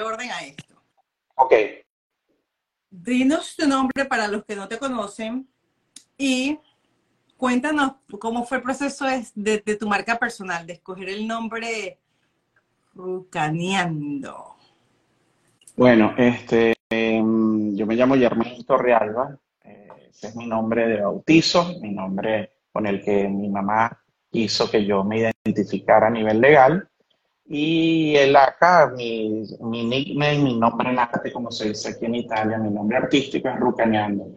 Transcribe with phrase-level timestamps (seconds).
[0.00, 0.74] orden a esto.
[1.36, 1.52] Ok.
[2.90, 5.48] Dinos tu nombre para los que no te conocen
[6.16, 6.58] y
[7.36, 9.04] cuéntanos cómo fue el proceso
[9.34, 11.98] de, tu marca personal, de escoger el nombre
[12.94, 14.54] Rucaneando.
[15.76, 21.74] Bueno, este, em, yo me llamo Germán Torrealba, eh, ese es mi nombre de bautizo,
[21.80, 24.00] mi nombre con el que mi mamá
[24.30, 26.88] hizo que yo me identificara a nivel legal.
[27.46, 32.14] Y el acá, mi, mi nickname, mi nombre en arte, como se dice aquí en
[32.14, 34.34] Italia, mi nombre artístico es Rucaneando.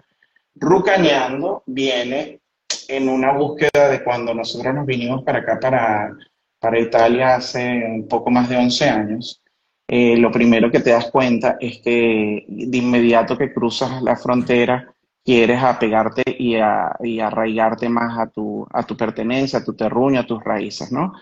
[0.55, 2.41] Rucaneando viene
[2.87, 6.13] en una búsqueda de cuando nosotros nos vinimos para acá, para,
[6.59, 9.41] para Italia, hace un poco más de 11 años.
[9.87, 14.93] Eh, lo primero que te das cuenta es que de inmediato que cruzas la frontera,
[15.23, 20.21] quieres apegarte y, a, y arraigarte más a tu, a tu pertenencia, a tu terruño,
[20.21, 21.13] a tus raíces, ¿no?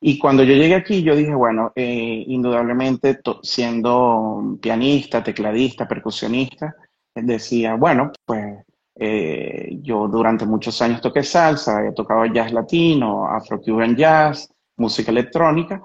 [0.00, 6.74] Y cuando yo llegué aquí, yo dije, bueno, eh, indudablemente siendo pianista, tecladista, percusionista,
[7.14, 8.58] decía, bueno, pues
[8.94, 15.80] eh, yo durante muchos años toqué salsa, he tocado jazz latino, afro-cuban jazz, música electrónica,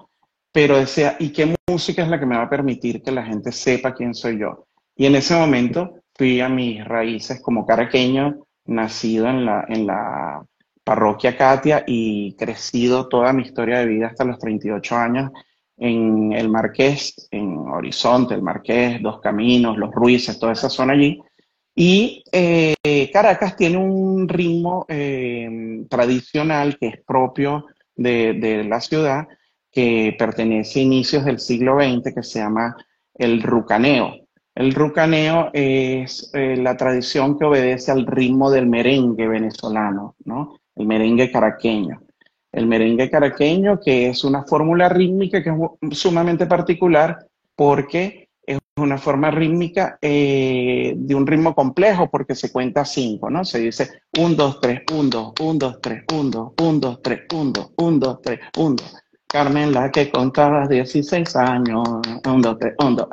[0.51, 3.51] pero decía, ¿y qué música es la que me va a permitir que la gente
[3.51, 4.67] sepa quién soy yo?
[4.95, 10.45] Y en ese momento fui a mis raíces como caraqueño, nacido en la, en la
[10.83, 15.31] parroquia Katia y crecido toda mi historia de vida hasta los 38 años
[15.77, 21.21] en el Marqués, en Horizonte, el Marqués, Dos Caminos, Los Ruices, toda esa zona allí.
[21.75, 22.75] Y eh,
[23.11, 29.27] Caracas tiene un ritmo eh, tradicional que es propio de, la ciudad,
[29.71, 32.75] que pertenece a inicios del siglo XX, que se llama
[33.15, 34.13] el rucaneo.
[34.55, 40.59] El rucaneo es eh, la tradición que obedece al ritmo del merengue venezolano, ¿no?
[40.75, 42.01] El merengue caraqueño.
[42.51, 48.97] El merengue caraqueño, que es una fórmula rítmica que es sumamente particular porque es una
[48.97, 53.43] forma rítmica eh, de un ritmo complejo porque se cuenta cinco, ¿no?
[53.45, 57.19] Se dice 1, 2, 3, 1, 2, 1, 2, 3, 1, 2, 1, 2, 3,
[57.33, 58.95] 1, 2, 1, 2, 3, 1, 2.
[59.27, 61.87] Carmen, la que contaba 16 años,
[62.23, 63.07] 1, 2, 3, 1, 2.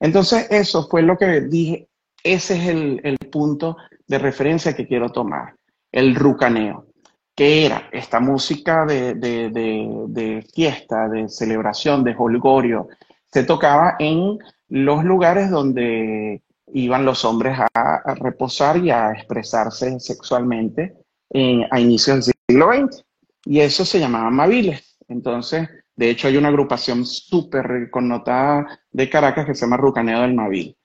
[0.00, 1.88] Entonces, eso fue lo que dije,
[2.24, 3.76] ese es el, el punto
[4.08, 5.54] de referencia que quiero tomar
[5.94, 6.88] el rucaneo,
[7.36, 12.88] que era esta música de, de, fiesta, de celebración, de holgorio.
[13.32, 14.38] Se tocaba en
[14.68, 20.96] los lugares donde iban los hombres a, reposar y a expresarse sexualmente
[21.70, 23.04] a inicios del siglo XX.
[23.44, 24.98] Y eso se llamaba Maviles.
[25.06, 30.34] Entonces, de hecho, hay una agrupación súper connotada de Caracas que se llama Rucaneo del
[30.34, 30.76] Mavil.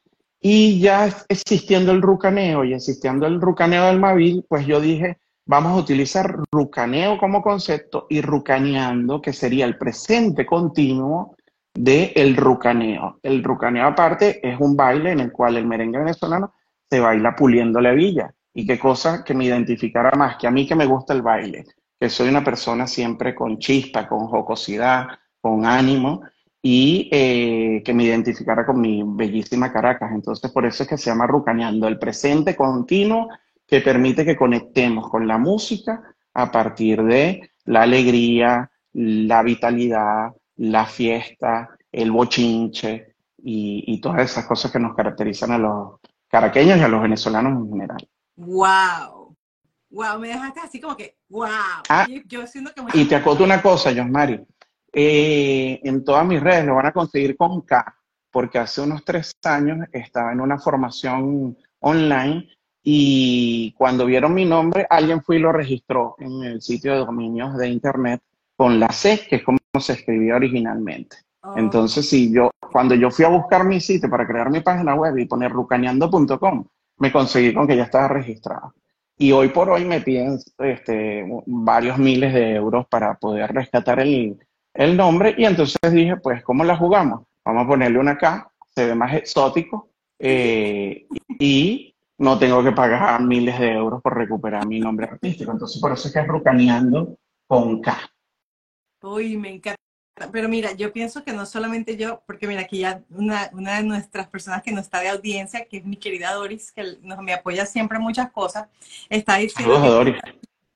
[0.42, 5.74] Y ya existiendo el rucaneo y existiendo el rucaneo del Mavil, pues yo dije, vamos
[5.74, 11.36] a utilizar rucaneo como concepto y rucaneando, que sería el presente continuo
[11.74, 13.20] del el rucaneo.
[13.22, 16.54] El rucaneo aparte es un baile en el cual el merengue venezolano
[16.90, 18.34] se baila puliendo la villa.
[18.54, 21.66] Y qué cosa que me identificara más, que a mí que me gusta el baile,
[22.00, 25.08] que soy una persona siempre con chispa, con jocosidad,
[25.42, 26.22] con ánimo,
[26.62, 30.12] y eh, que me identificara con mi bellísima Caracas.
[30.14, 33.30] Entonces, por eso es que se llama Rucaneando, el presente continuo
[33.66, 36.02] que permite que conectemos con la música
[36.34, 44.72] a partir de la alegría, la vitalidad, la fiesta, el bochinche y, todas esas cosas
[44.72, 48.10] que nos caracterizan a los caraqueños y a los venezolanos en general.
[48.36, 49.36] ¡Wow!
[49.92, 50.20] ¡Wow!
[50.20, 51.48] Me dejaste así como que ¡wow!
[51.90, 54.46] Ah, y te acoto una cosa, Josmari.
[54.92, 57.96] Eh, en todas mis redes lo van a conseguir con K,
[58.32, 62.48] porque hace unos tres años estaba en una formación online
[62.84, 67.58] y cuando vieron mi nombre, alguien fue y lo registró en el sitio de dominios
[67.58, 68.22] de internet
[68.56, 71.18] con la C, que es como se escribía originalmente.
[71.42, 71.54] Oh.
[71.58, 75.18] Entonces, si yo, cuando yo fui a buscar mi sitio para crear mi página web
[75.18, 76.66] y poner rucaneando.com,
[76.98, 78.74] me conseguí con que ya estaba registrado.
[79.18, 84.40] Y hoy por hoy me piden este, varios miles de euros para poder rescatar el,
[84.74, 87.22] el nombre y entonces dije, pues, ¿cómo la jugamos?
[87.44, 89.90] Vamos a ponerle una K, se ve más exótico
[90.20, 91.08] eh,
[91.40, 95.52] y no tengo que pagar miles de euros por recuperar mi nombre artístico.
[95.52, 97.18] Entonces, por eso es que es Rucaneando
[97.48, 97.98] con K.
[99.02, 99.80] Uy, me encanta.
[100.34, 103.84] Pero mira, yo pienso que no solamente yo, porque mira, aquí ya una, una de
[103.84, 107.34] nuestras personas que no está de audiencia, que es mi querida Doris, que nos, me
[107.34, 108.68] apoya siempre en muchas cosas,
[109.10, 109.80] está diciendo...
[109.80, 110.18] Doris.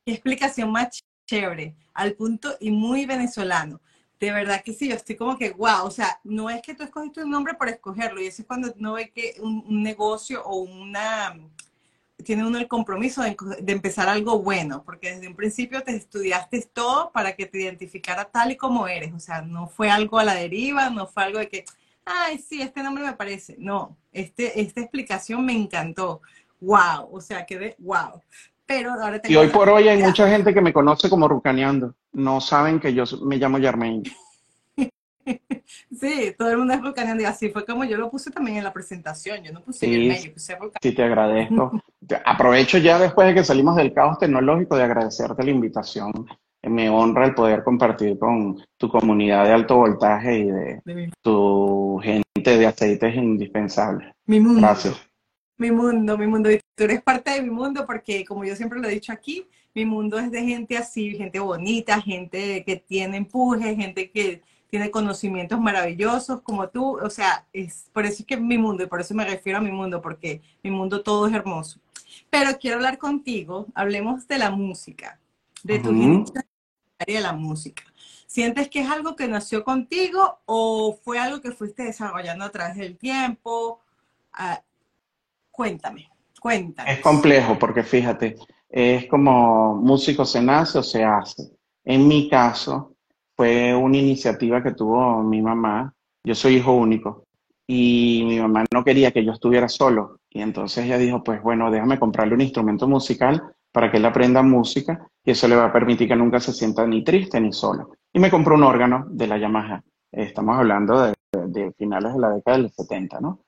[0.06, 3.82] Qué explicación más chévere, al punto y muy venezolano.
[4.20, 6.84] De verdad que sí, yo estoy como que, wow, o sea, no es que tú
[6.84, 10.58] escogiste un nombre por escogerlo, y eso es cuando no ve que un, negocio o
[10.60, 11.38] una,
[12.24, 13.36] tiene uno el compromiso de,
[13.68, 18.52] empezar algo bueno, porque desde un principio te estudiaste todo para que te identificara tal
[18.52, 21.50] y como eres, o sea, no fue algo a la deriva, no fue algo de
[21.50, 21.66] que,
[22.06, 26.22] ay, sí, este nombre me parece, no, este, esta explicación me encantó,
[26.62, 28.22] wow, o sea, quedé wow.
[28.76, 32.42] Pero ahora y hoy por hoy hay mucha gente que me conoce como Rucaneando, no
[32.42, 34.04] saben que yo me llamo Yarmain.
[35.98, 38.66] Sí, todo el mundo es volcaneando y así fue como yo lo puse también en
[38.66, 39.42] la presentación.
[39.42, 41.72] Yo no puse sí, el puse Sí, te agradezco.
[42.26, 46.12] Aprovecho ya después de que salimos del caos tecnológico de agradecerte la invitación.
[46.64, 52.58] Me honra el poder compartir con tu comunidad de alto voltaje y de, tu gente
[52.58, 54.14] de aceites indispensables.
[54.26, 54.60] Mi mundo.
[54.60, 55.10] Gracias.
[55.58, 56.52] Mi mundo, mi mundo.
[56.52, 59.48] Y tú eres parte de mi mundo porque, como yo siempre lo he dicho aquí,
[59.76, 64.90] mi mundo es de gente así, gente bonita, gente que tiene empuje, gente que tiene
[64.90, 68.88] conocimientos maravillosos como tú, o sea, es por eso es que es mi mundo y
[68.88, 71.80] por eso me refiero a mi mundo, porque mi mundo todo es hermoso.
[72.32, 75.20] Pero quiero hablar contigo, hablemos de la música,
[75.64, 76.26] de tu uh
[77.06, 77.84] de la música.
[78.26, 82.76] ¿Sientes que es algo que nació contigo o fue algo que fuiste desarrollando a través
[82.78, 83.80] del tiempo?
[85.54, 86.10] Cuéntame,
[86.42, 86.94] cuéntame.
[86.94, 88.36] Es complejo porque fíjate,
[88.68, 91.44] es como músico se nace o se hace.
[91.86, 92.96] En mi caso,
[93.36, 95.94] fue una iniciativa que tuvo mi mamá.
[96.24, 97.26] Yo soy hijo único
[97.68, 100.18] y mi mamá no quería que yo estuviera solo.
[100.28, 104.42] Y entonces ella dijo, pues bueno, déjame comprarle un instrumento musical para que él aprenda
[104.42, 107.92] música y eso le va a permitir que nunca se sienta ni triste ni solo.
[108.12, 109.84] Y me compró un órgano de la Yamaha.
[110.12, 113.40] Estamos hablando de, finales de la década del 70, ¿no?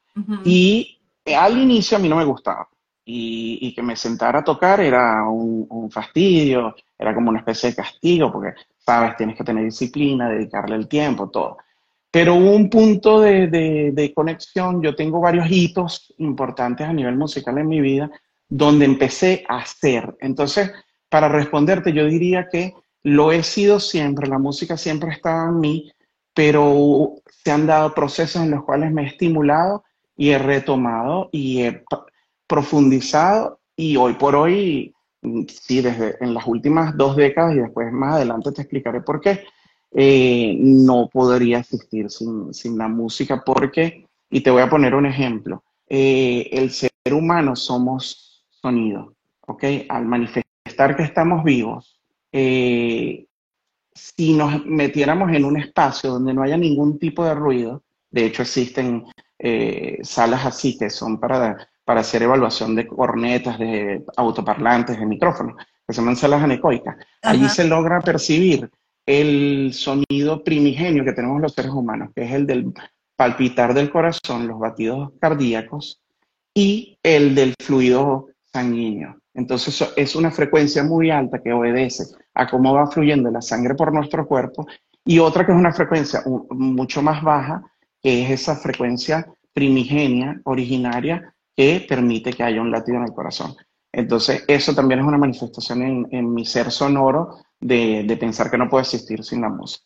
[0.43, 0.94] Y
[1.33, 2.67] al inicio a mí no me gustaba.
[3.07, 8.31] Y, que me sentara a tocar era un, fastidio, era como una especie de castigo,
[8.31, 11.57] porque sabes, tienes que tener disciplina, dedicarle el tiempo, todo.
[12.09, 17.79] Pero un punto de, conexión, yo tengo varios hitos importantes a nivel musical en mi
[17.79, 18.09] vida,
[18.49, 20.15] donde empecé a hacer.
[20.19, 20.71] Entonces,
[21.09, 22.73] para responderte, yo diría que
[23.03, 25.91] lo he sido siempre, la música siempre estaba en mí,
[26.33, 29.84] pero se han dado procesos en los cuales me he estimulado
[30.15, 31.83] y he retomado y he
[32.47, 34.95] profundizado y hoy por hoy
[35.47, 39.45] sí, desde en las últimas dos décadas y después más adelante te explicaré por qué,
[39.91, 45.05] eh, no podría existir sin, sin, la música porque, y te voy a poner un
[45.05, 49.63] ejemplo, eh, el ser humano somos sonido, ¿ok?
[49.89, 51.99] Al manifestar que estamos vivos,
[52.31, 53.25] eh,
[53.93, 58.41] si nos metiéramos en un espacio donde no haya ningún tipo de ruido, de hecho
[58.41, 59.05] existen
[60.01, 65.55] salas así que son para para hacer evaluación de cornetas, de autoparlantes, de micrófonos,
[65.87, 66.97] que se llaman salas anecoicas.
[67.21, 68.69] Allí se logra percibir
[69.05, 72.73] el sonido primigenio que tenemos los seres humanos, que es el del
[73.15, 76.01] palpitar del corazón, los batidos cardíacos
[76.55, 79.17] y el del fluido sanguíneo.
[79.35, 83.93] Entonces es una frecuencia muy alta que obedece a cómo va fluyendo la sangre por
[83.93, 84.65] nuestro cuerpo
[85.05, 87.61] y otra que es una frecuencia mucho más baja,
[88.01, 93.55] que es esa frecuencia primigenia, originaria que permite que haya un latido en el corazón.
[93.93, 98.83] Entonces, eso también es una manifestación en, mi ser sonoro de, pensar que no puede
[98.83, 99.85] existir sin la música.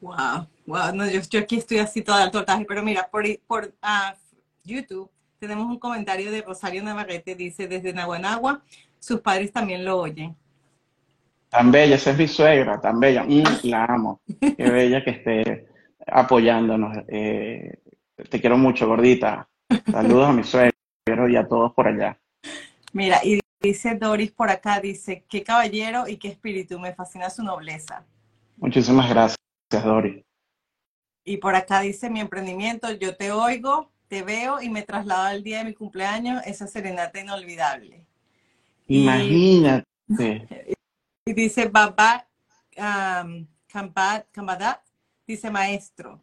[0.00, 4.16] Wow, wow, no, yo, aquí estoy así toda el tortaje, pero mira, por, por ah,
[4.64, 5.08] YouTube
[5.38, 8.64] tenemos un comentario de Rosario Navarrete, dice, desde Naguanagua,
[8.98, 10.34] sus padres también lo oyen.
[11.48, 15.68] Tan bella, esa es mi suegra, tan bella, mm, la amo, qué bella que esté
[16.08, 16.96] apoyándonos.
[17.06, 17.78] Eh,
[18.28, 19.48] te quiero mucho, gordita.
[19.90, 22.18] Saludos a mi suegro y a todos por allá.
[22.92, 27.42] Mira, y dice Doris por acá, dice, qué caballero y qué espíritu, me fascina su
[27.42, 28.04] nobleza.
[28.56, 29.38] Muchísimas gracias,
[29.70, 30.22] Doris.
[31.24, 35.42] Y por acá dice, mi emprendimiento, yo te oigo, te veo y me traslado al
[35.42, 38.04] día de mi cumpleaños, esa serenata inolvidable.
[38.88, 39.86] Imagínate.
[41.24, 42.26] Y, dice, Baba
[42.76, 43.46] um,
[45.24, 46.20] dice maestro,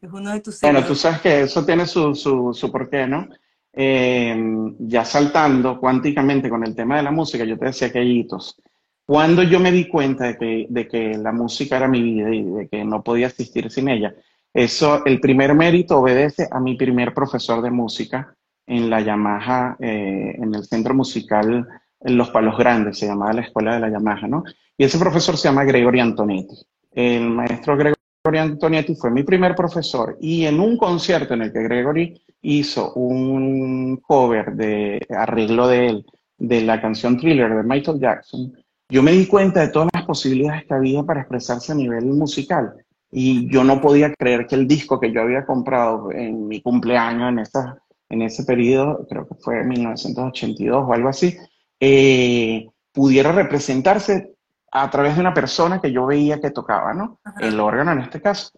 [0.00, 3.28] es uno de tus Bueno, tú sabes que eso tiene su, su, su porqué, ¿no?
[3.72, 4.36] Eh,
[4.80, 8.60] ya saltando cuánticamente con el tema de la música, yo te decía que hay hitos.
[9.06, 12.42] Cuando yo me di cuenta de que, de que la música era mi vida y
[12.42, 14.14] de que no podía existir sin ella,
[14.52, 18.34] eso, el primer mérito obedece a mi primer profesor de música
[18.66, 21.66] en la Yamaha, eh, en el centro musical
[22.00, 24.44] en Los Palos Grandes, se llamaba la escuela de la Yamaha, ¿no?
[24.76, 26.56] Y ese profesor se llama Gregory Antonetti.
[26.92, 31.62] El maestro Gregory Antonietti fue mi primer profesor y en un concierto en el que
[31.62, 36.06] Gregory hizo un cover de arreglo de él
[36.36, 38.52] de la canción Thriller de Michael Jackson,
[38.90, 42.74] yo me di cuenta de todas las posibilidades que había para expresarse a nivel musical.
[43.10, 47.30] Y yo no podía creer que el disco que yo había comprado en mi cumpleaños,
[47.30, 51.36] en esa en ese periodo, creo que fue 1982 o algo así,
[51.80, 54.34] eh, pudiera representarse
[54.70, 57.20] a través de una persona que yo veía que tocaba, ¿no?
[57.40, 58.50] El órgano en este caso.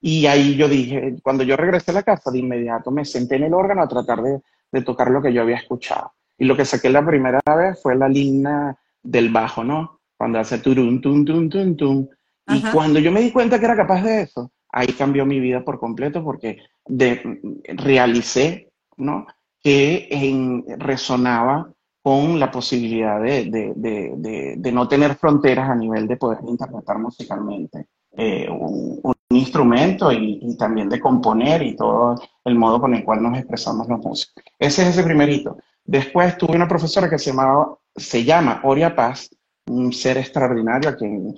[0.00, 3.44] Y ahí yo dije, cuando yo regresé a la casa, de inmediato me senté en
[3.44, 4.40] el órgano a tratar de,
[4.72, 6.12] de tocar lo que yo había escuchado.
[6.38, 10.00] Y lo que saqué la primera vez fue la línea del bajo, ¿no?
[10.16, 12.08] Cuando hace turum, tum, tum, tum, tum.
[12.46, 15.64] Y cuando yo me di cuenta que era capaz de eso, ahí cambió mi vida
[15.64, 17.40] por completo porque de,
[17.74, 19.26] realicé, ¿no?
[19.62, 21.72] Que en, resonaba
[22.08, 23.44] con la posibilidad de,
[23.76, 30.10] de, de, no tener fronteras a nivel de poder interpretar musicalmente eh, un, un, instrumento
[30.10, 34.00] y, y, también de componer y todo el modo con el cual nos expresamos los
[34.00, 34.42] músicos.
[34.58, 35.58] Ese es ese primer hito.
[35.84, 39.28] Después tuve una profesora que se, llamaba, se llama Oria Paz,
[39.66, 41.34] un ser extraordinario a quien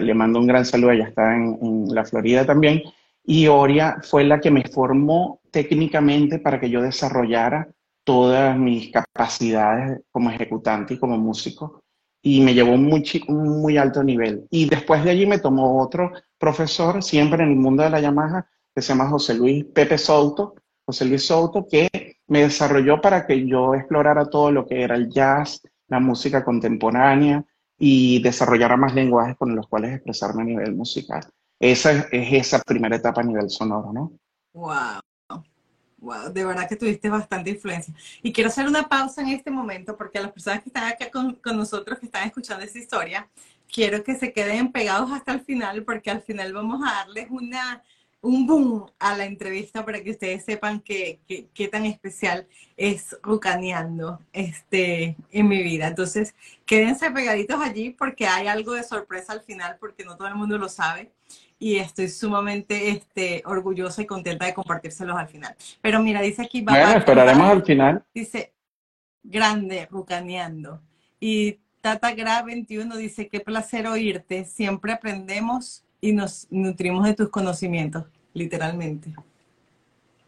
[0.00, 2.80] le mando un gran saludo, ella está en, en la Florida también,
[3.22, 7.68] y Oria fue la que me formó técnicamente para que yo desarrollara
[8.06, 11.82] todas mis capacidades como ejecutante y como músico
[12.22, 14.46] y me llevó muy, un muy alto nivel.
[14.50, 18.48] Y después de allí me tomó otro profesor, siempre en el mundo de la Yamaha,
[18.74, 21.88] que se llama José Luis Pepe Souto, José Luis Souto, que
[22.28, 27.44] me desarrolló para que yo explorara todo lo que era el jazz, la música contemporánea
[27.78, 31.24] y desarrollara más lenguajes con los cuales expresarme a nivel musical.
[31.60, 34.12] Esa es, esa primera etapa a nivel sonoro, ¿no?
[34.52, 35.00] Wow.
[36.06, 37.92] Wow, de verdad que tuviste bastante influencia.
[38.22, 41.10] Y quiero hacer una pausa en este momento porque a las personas que están acá
[41.10, 43.28] con, con nosotros, que están escuchando esta historia,
[43.68, 47.82] quiero que se queden pegados hasta el final porque al final vamos a darles una,
[48.20, 52.46] un boom a la entrevista para que ustedes sepan qué que, tan especial
[52.76, 55.88] es Rucaneando este, en mi vida.
[55.88, 56.36] Entonces,
[56.66, 60.56] quédense pegaditos allí porque hay algo de sorpresa al final porque no todo el mundo
[60.56, 61.10] lo sabe
[61.58, 65.54] y estoy sumamente este, orgullosa y contenta de compartírselos al final.
[65.80, 66.62] Pero mira, dice aquí...
[66.62, 68.04] Bueno, esperaremos al final.
[68.14, 68.52] Dice,
[69.22, 70.80] grande, Rucaneando.
[71.18, 77.30] Y Tata Gra 21 dice, qué placer oírte, siempre aprendemos y nos nutrimos de tus
[77.30, 79.14] conocimientos, literalmente.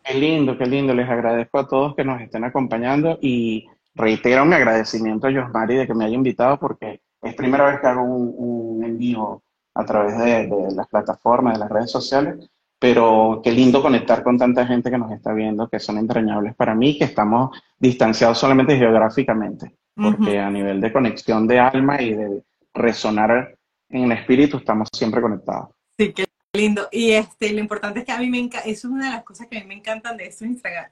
[0.03, 0.95] Qué lindo, qué lindo.
[0.95, 5.87] Les agradezco a todos que nos estén acompañando y reitero mi agradecimiento a Josmari de
[5.87, 9.43] que me haya invitado porque es primera vez que hago un, un en vivo
[9.79, 14.67] a través de, las plataformas, de las redes sociales, pero qué lindo conectar con tanta
[14.67, 19.77] gente que nos está viendo, que son entrañables para mí, que estamos distanciados solamente geográficamente,
[19.95, 22.43] porque a nivel de conexión de alma y de
[22.75, 23.57] resonar
[23.89, 25.69] en el espíritu estamos siempre conectados.
[25.97, 26.89] Sí, qué lindo.
[26.91, 29.23] Y este, lo importante es que a mí me encanta, eso es una de las
[29.23, 30.87] cosas que a mí me encantan de esto Instagram,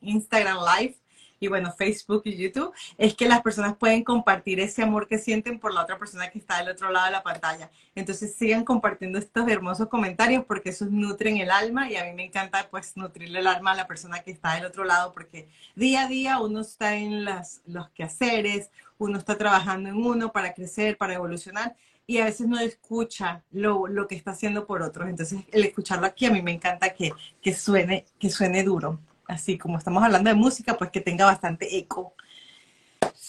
[0.00, 0.96] Instagram Live,
[1.42, 5.58] y bueno, Facebook y YouTube, es que las personas pueden compartir ese amor que sienten
[5.58, 7.68] por la otra persona que está del otro lado de la pantalla.
[7.96, 12.26] Entonces sigan compartiendo estos hermosos comentarios porque esos nutren el alma y a mí me
[12.26, 16.02] encanta pues nutrirle el alma a la persona que está del otro lado porque día
[16.02, 20.96] a día uno está en las, los quehaceres, uno está trabajando en uno para crecer,
[20.96, 21.74] para evolucionar
[22.06, 25.08] y a veces no escucha lo, lo, que está haciendo por otros.
[25.08, 29.58] Entonces, el escucharlo aquí a mí me encanta que, que, suene, que suene duro así
[29.58, 32.14] como estamos hablando de música, pues que tenga bastante eco.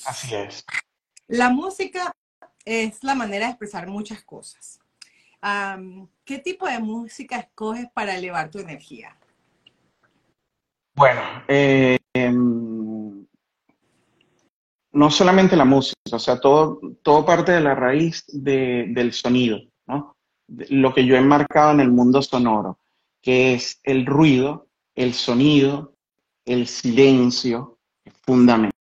[0.06, 0.66] Así es.
[1.28, 2.14] La música
[2.66, 4.80] es la manera de expresar muchas cosas.
[6.24, 9.18] ¿Qué tipo de música escoges para elevar tu energía?
[10.96, 13.26] Bueno, eh, em,
[14.92, 19.60] no solamente la música, o sea, todo, todo parte de la raíz de, del sonido,
[19.88, 20.16] ¿no?
[20.48, 22.80] Lo que yo he marcado en el mundo sonoro,
[23.22, 25.96] que es el ruido, el sonido,
[26.46, 28.74] el silencio es fundamental,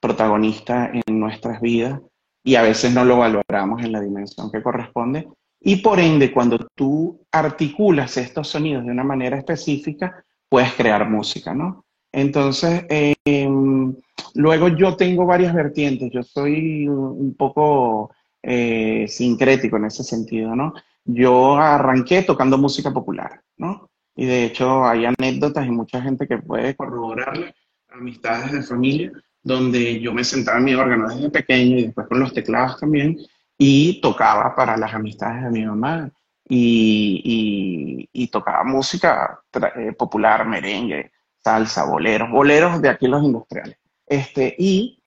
[0.00, 2.00] protagonista en nuestras vidas
[2.44, 5.28] y a veces no lo valoramos en la dimensión que corresponde.
[5.60, 11.54] Y por ende, cuando tú articulas estos sonidos de una manera específica, puedes crear música,
[11.54, 11.84] ¿no?
[12.12, 13.94] Entonces, em,
[14.34, 18.12] luego yo tengo varias vertientes, yo soy un poco
[18.42, 20.72] eh, sincrético en ese sentido, ¿no?
[21.06, 23.88] Yo arranqué tocando música popular, ¿no?
[24.14, 27.54] Y de hecho hay anécdotas y mucha gente que puede corroborarle,
[27.88, 32.18] amistades de familia, donde yo me sentaba en mi órgano desde pequeño y después con
[32.18, 33.16] los teclados también
[33.56, 36.10] y tocaba para las amistades de mi mamá
[36.48, 39.40] y, y, tocaba música
[39.76, 43.78] eh, popular, merengue, salsa, boleros, boleros de aquí los industriales.
[44.06, 45.02] Este, y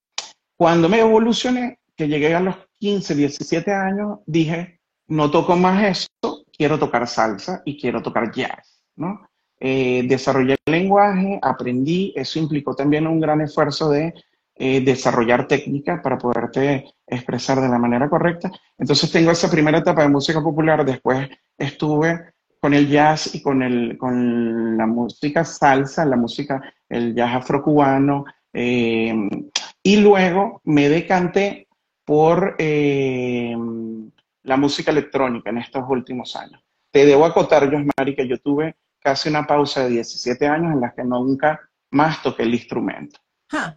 [0.56, 4.79] cuando me evolucioné, que llegué a los 15, 17 años, dije,
[5.10, 8.84] no toco más eso, quiero tocar salsa y quiero tocar jazz.
[8.96, 9.28] ¿no?
[9.60, 14.14] Eh, desarrollé el lenguaje, aprendí, eso implicó también un gran esfuerzo de
[14.56, 18.52] eh, desarrollar técnicas para poderte expresar de la manera correcta.
[18.78, 23.64] Entonces tengo esa primera etapa de música popular, después estuve con el jazz y con,
[23.64, 29.14] el, con la música salsa, la música, el jazz afrocubano, eh,
[29.82, 31.68] y luego me decanté
[32.04, 33.56] por eh,
[34.50, 36.60] la música electrónica en estos últimos años.
[36.92, 40.92] Te debo acotar, Josmari, que yo tuve casi una pausa de 17 años en la
[40.92, 41.60] que nunca
[41.92, 43.20] más toqué el instrumento.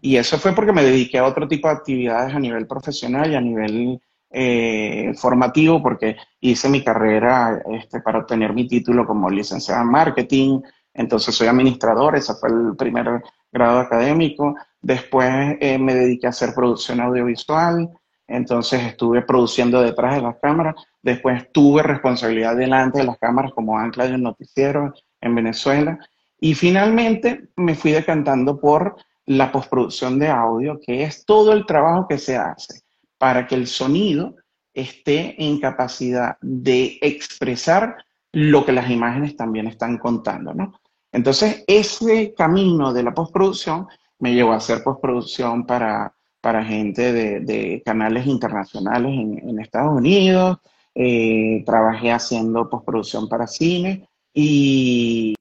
[0.00, 3.34] Y eso fue porque me dediqué a otro tipo de actividades a nivel profesional y
[3.34, 4.00] a nivel
[4.30, 10.60] eh, formativo, porque hice mi carrera este, para obtener mi título como licenciada en marketing,
[10.94, 14.54] entonces soy administrador, ese fue el primer grado académico.
[14.80, 17.90] Después eh, me dediqué a hacer producción audiovisual,
[18.26, 20.74] entonces estuve produciendo detrás de las cámaras.
[21.02, 25.98] Después tuve responsabilidad delante de las cámaras como ancla de un noticiero en Venezuela.
[26.40, 32.06] Y finalmente me fui decantando por la postproducción de audio, que es todo el trabajo
[32.08, 32.82] que se hace
[33.18, 34.34] para que el sonido
[34.74, 37.96] esté en capacidad de expresar
[38.32, 40.80] lo que las imágenes también están contando, ¿no?
[41.12, 43.86] Entonces, ese camino de la postproducción
[44.18, 50.58] me llevó a hacer postproducción para, para gente de, canales internacionales en, Estados Unidos,
[50.94, 55.34] eh, trabajé haciendo postproducción para cine y,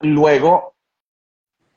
[0.00, 0.74] luego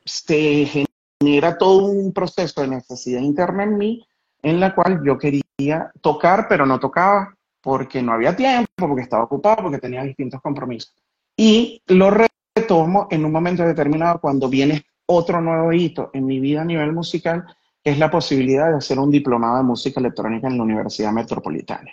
[0.04, 0.86] se
[1.20, 4.06] genera todo un proceso de necesidad interna en mí
[4.42, 9.24] en la cual yo quería tocar, pero no tocaba porque no había tiempo, porque estaba
[9.24, 10.94] ocupado, porque tenía distintos compromisos.
[11.36, 16.62] Y lo retomo en un momento determinado cuando viene otro nuevo hito en mi vida
[16.62, 17.44] a nivel musical,
[17.90, 21.90] es la posibilidad de hacer un diplomado de música electrónica en la Universidad Metropolitana.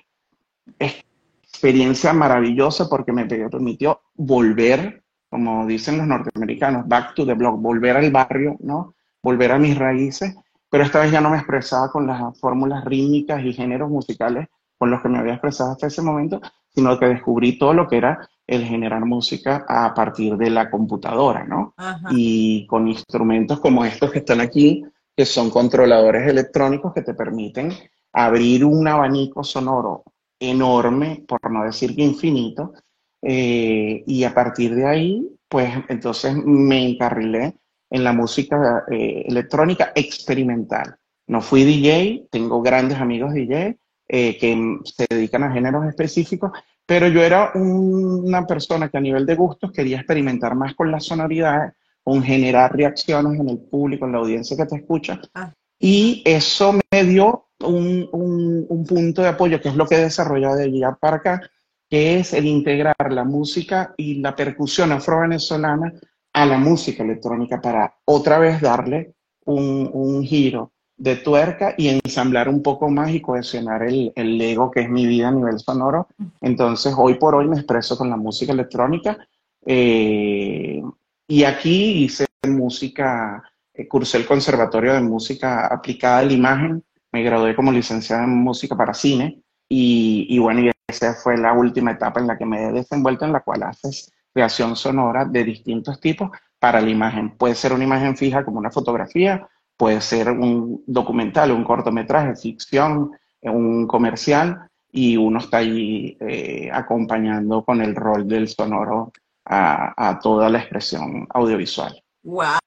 [0.79, 7.97] Experiencia maravillosa porque me permitió volver, como dicen los norteamericanos, back to the block, volver
[7.97, 8.95] al barrio, ¿no?
[9.21, 10.35] Volver a mis raíces
[10.73, 14.89] pero esta vez ya no me expresaba con las fórmulas rítmicas y géneros musicales con
[14.89, 18.27] los que me había expresado hasta ese momento, sino que descubrí todo lo que era
[18.47, 21.75] el generar música a partir de la computadora, ¿no?
[22.09, 24.83] Y con instrumentos como estos que están aquí,
[25.15, 27.71] que son controladores electrónicos que te permiten
[28.11, 30.03] abrir un abanico sonoro
[30.39, 32.73] enorme, por no decir que infinito,
[33.21, 37.55] eh, y a partir de ahí, pues entonces me encarrilé
[37.89, 40.95] en la música eh, electrónica experimental.
[41.27, 46.51] No fui DJ, tengo grandes amigos DJ eh, que se dedican a géneros específicos,
[46.85, 51.05] pero yo era una persona que a nivel de gustos quería experimentar más con las
[51.05, 55.21] sonoridades, con generar reacciones en el público, en la audiencia que te escucha.
[55.33, 55.53] Ah.
[55.79, 60.55] Y eso me dio un, un, punto de apoyo, que es lo que he desarrollado
[60.55, 61.41] de allá para acá,
[61.89, 65.93] que es el integrar la música y la percusión afro-venezolana
[66.33, 69.13] a la música electrónica para otra vez darle
[69.45, 74.81] un, giro de tuerca y ensamblar un poco más y cohesionar el, el, Lego que
[74.81, 76.07] es mi vida a nivel sonoro.
[76.41, 79.17] Entonces, hoy por hoy me expreso con la música electrónica.
[79.65, 80.81] Eh,
[81.27, 87.23] y aquí hice música, eh, cursé el Conservatorio de Música Aplicada a la Imagen, me
[87.23, 91.91] gradué como licenciada en música para cine y, y bueno, y esa fue la última
[91.91, 95.99] etapa en la que me he desenvuelto, en la cual haces creación sonora de distintos
[95.99, 97.37] tipos para la imagen.
[97.37, 103.11] Puede ser una imagen fija como una fotografía, puede ser un documental, un cortometraje, ficción,
[103.41, 109.11] un comercial, y uno está ahí eh, acompañando con el rol del sonoro
[109.45, 112.01] a, toda la expresión audiovisual.
[112.23, 112.57] ¡Wow!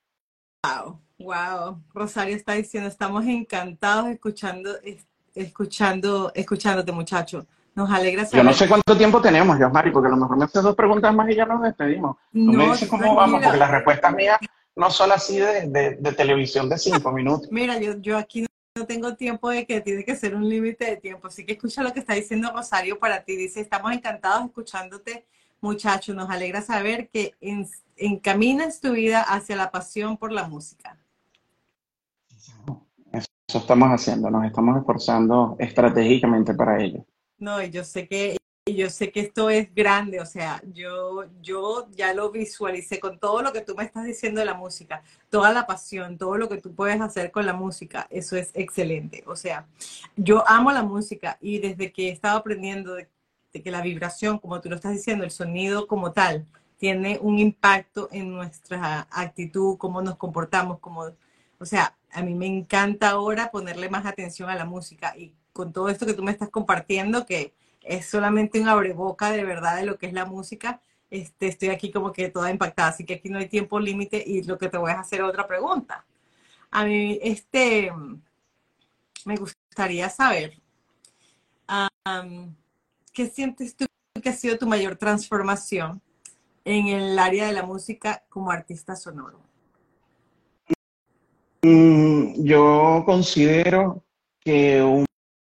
[1.19, 1.83] ¡Wow!
[1.95, 4.71] Rosario está diciendo, estamos encantados escuchando,
[5.35, 7.47] escuchando, escuchándote, muchacho.
[7.75, 8.39] Nos alegra saber.
[8.39, 11.15] Yo no sé cuánto tiempo tenemos, Mari, porque a lo mejor me haces dos preguntas
[11.15, 12.17] más y ya nos despedimos.
[12.33, 14.39] No, me dices cómo vamos, porque las respuestas mías
[14.75, 17.49] no son así de, de, televisión de cinco minutos.
[17.51, 20.97] Mira, yo, yo aquí no tengo tiempo de que tiene que ser un límite de
[20.97, 21.29] tiempo.
[21.29, 23.37] Así que escucha lo que está diciendo Rosario para ti.
[23.37, 25.27] Dice, estamos encantados escuchándote,
[25.61, 26.15] muchacho.
[26.15, 27.35] Nos alegra saber que
[27.97, 30.99] encaminas tu vida hacia la pasión por la música.
[33.13, 37.05] Eso estamos haciendo, nos estamos esforzando estratégicamente para ello.
[37.39, 38.37] No, yo sé que
[38.69, 43.41] yo sé que esto es grande, o sea, yo, yo ya lo visualicé con todo
[43.41, 46.61] lo que tú me estás diciendo de la música, toda la pasión, todo lo que
[46.61, 49.23] tú puedes hacer con la música, eso es excelente.
[49.29, 49.69] O sea,
[50.17, 53.09] yo amo la música y desde que he estado aprendiendo de,
[53.63, 56.47] que la vibración, como tú lo estás diciendo, el sonido como tal,
[56.79, 61.07] tiene un impacto en nuestra actitud, cómo nos comportamos, como,
[61.59, 65.73] o sea, a mí me encanta ahora ponerle más atención a la música y con
[65.73, 69.87] todo esto que tú me estás compartiendo, que es solamente un abreboca de verdad de
[69.87, 73.29] lo que es la música, este, estoy aquí como que toda impactada, así que aquí
[73.29, 76.05] no hay tiempo límite y lo que te voy a hacer otra pregunta.
[76.71, 77.93] A mí, este,
[79.25, 80.59] me gustaría saber,
[83.17, 83.87] ¿qué sientes tú
[84.23, 86.03] que ha sido tu mayor transformación
[86.67, 89.41] en el área de la música como artista sonoro?
[91.63, 94.05] Mm, yo considero
[94.39, 95.07] que un,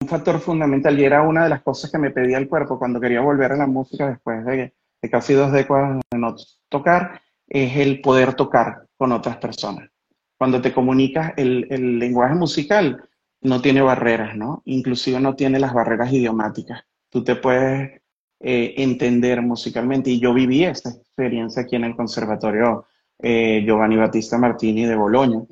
[0.06, 3.20] factor fundamental, y era una de las cosas que me pedía el cuerpo cuando quería
[3.20, 6.34] volver a la música después de, de casi dos décadas de no
[6.70, 9.90] tocar, es el poder tocar con otras personas.
[10.38, 13.06] Cuando te comunicas, el, el lenguaje musical
[13.42, 14.62] no tiene barreras, ¿no?
[14.64, 16.84] Inclusive no tiene las barreras idiomáticas.
[17.10, 18.00] Tú te puedes
[18.40, 20.10] eh, entender musicalmente.
[20.10, 22.86] Y yo viví esta experiencia aquí en el Conservatorio
[23.18, 25.42] eh, Giovanni Battista Martini de Boloña,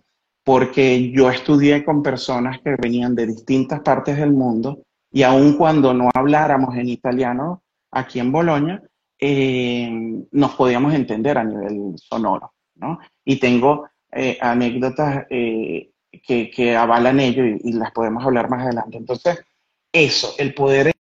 [0.44, 5.92] porque yo estudié con personas que venían de distintas partes del mundo y aun cuando
[5.92, 8.80] no habláramos en italiano aquí en Boloña,
[9.18, 9.90] eh,
[10.30, 13.00] nos podíamos entender a nivel sonoro, ¿no?
[13.24, 13.88] Y tengo
[14.40, 15.90] anécdotas que,
[16.50, 18.96] que, avalan ello y, y las podemos hablar más adelante.
[18.96, 19.44] Entonces,
[19.92, 20.95] eso, el poder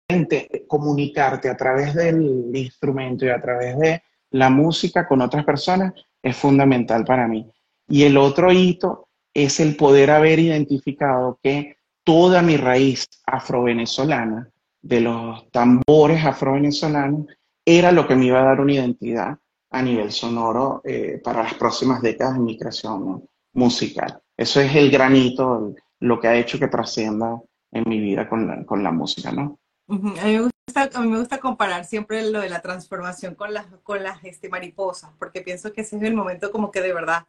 [0.68, 5.92] comunicarte a través del instrumento y a través de la música con otras personas
[6.22, 7.50] es fundamental para mí.
[7.88, 15.00] Y el otro hito es el poder haber identificado que toda mi raíz afrovenezolana, de
[15.00, 17.26] los tambores afrovenezolanos,
[17.64, 19.36] era lo que me iba a dar una identidad
[19.70, 24.20] a nivel sonoro eh, para las próximas décadas de mi creación musical.
[24.36, 27.40] Eso es el granito, lo que ha hecho que trascienda
[27.72, 29.58] en mi vida con la, con la música, ¿no?
[29.88, 33.54] A mí, me gusta, a mí me gusta comparar siempre lo de la transformación con
[33.54, 36.92] las, con las este, mariposas, porque pienso que ese es el momento como que de
[36.92, 37.26] verdad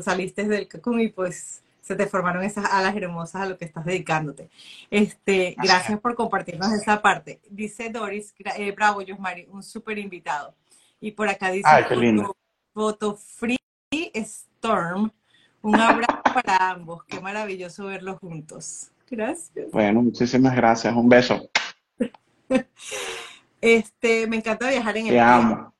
[0.00, 3.84] saliste del cocoon y pues se te formaron esas alas hermosas a lo que estás
[3.84, 4.48] dedicándote.
[4.90, 7.40] Este, gracias por compartirnos esa parte.
[7.50, 10.54] Dice Doris, eh, bravo, Josmari, un súper invitado.
[11.00, 11.68] Y por acá dice
[12.72, 13.58] Foto Free
[14.14, 15.10] Storm.
[15.60, 17.04] Un abrazo para ambos.
[17.04, 18.90] Qué maravilloso verlos juntos.
[19.10, 19.70] Gracias.
[19.72, 20.94] Bueno, muchísimas gracias.
[20.94, 21.50] Un beso.
[23.60, 25.72] Este, me encanta viajar en el Te amo.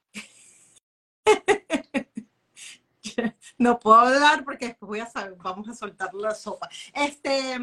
[3.59, 5.11] no puedo hablar porque después voy a
[5.43, 6.69] vamos a soltar la sopa.
[6.95, 7.59] Este,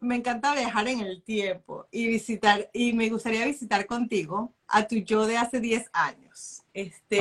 [0.00, 4.96] me encanta viajar en el tiempo y visitar, y me gustaría visitar contigo a tu
[4.96, 6.62] yo de hace 10 años.
[6.72, 7.18] Este,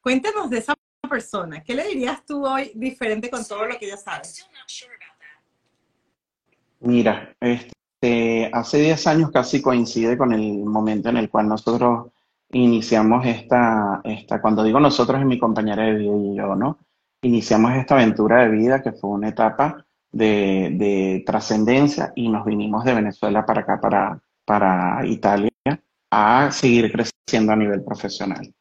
[0.00, 0.74] cuéntanos de esa
[1.08, 1.62] persona.
[1.62, 4.48] ¿Qué le dirías tú hoy diferente con todo lo que ya sabes?
[6.80, 12.12] Mira, este, este, hace 10 años casi coincide con el momento en el cual nosotros
[12.50, 16.78] iniciamos esta, esta, cuando digo nosotros es mi compañera de vida y yo, ¿no?
[17.22, 22.84] Iniciamos esta aventura de vida que fue una etapa de, de trascendencia y nos vinimos
[22.84, 25.50] de Venezuela para acá, para, para Italia,
[26.10, 28.54] a seguir creciendo a nivel profesional.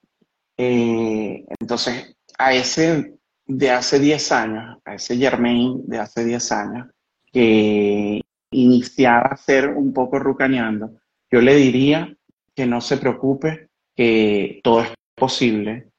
[0.57, 3.13] Eh, entonces, a ese
[3.45, 6.87] de hace 10 años, a ese Germain de hace 10 años,
[7.31, 8.21] que
[8.61, 10.99] iniciar a ser un poco rucaneando,
[11.31, 12.15] yo le diría
[12.55, 15.89] que no se preocupe, que todo es posible,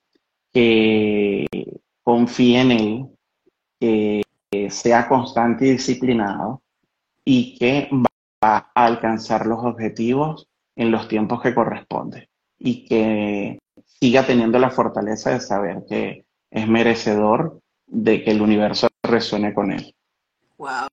[0.53, 1.47] que
[2.03, 3.07] confíe en él,
[3.79, 4.23] que
[4.71, 6.62] sea constante y disciplinado
[7.25, 14.27] y que va a alcanzar los objetivos en los tiempos que corresponde y que siga
[14.27, 19.94] teniendo la fortaleza de saber que es merecedor de que el universo resuene con él.
[20.57, 20.88] Wow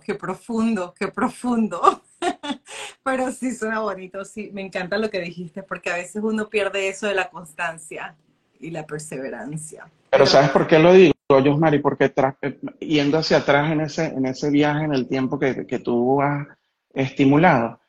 [0.00, 2.02] qué profundo, qué profundo.
[3.04, 6.88] Pero sí suena bonito, sí, me encanta lo que dijiste, porque a veces uno pierde
[6.88, 8.16] eso de la constancia
[8.58, 9.86] y la perseverancia.
[10.10, 11.80] Pero, ¿sabes por qué lo digo, Josmari?
[11.80, 15.78] Porque eh, yendo hacia atrás en ese, en ese viaje, en el tiempo que, que
[15.80, 16.46] tú has
[16.94, 17.80] estimulado,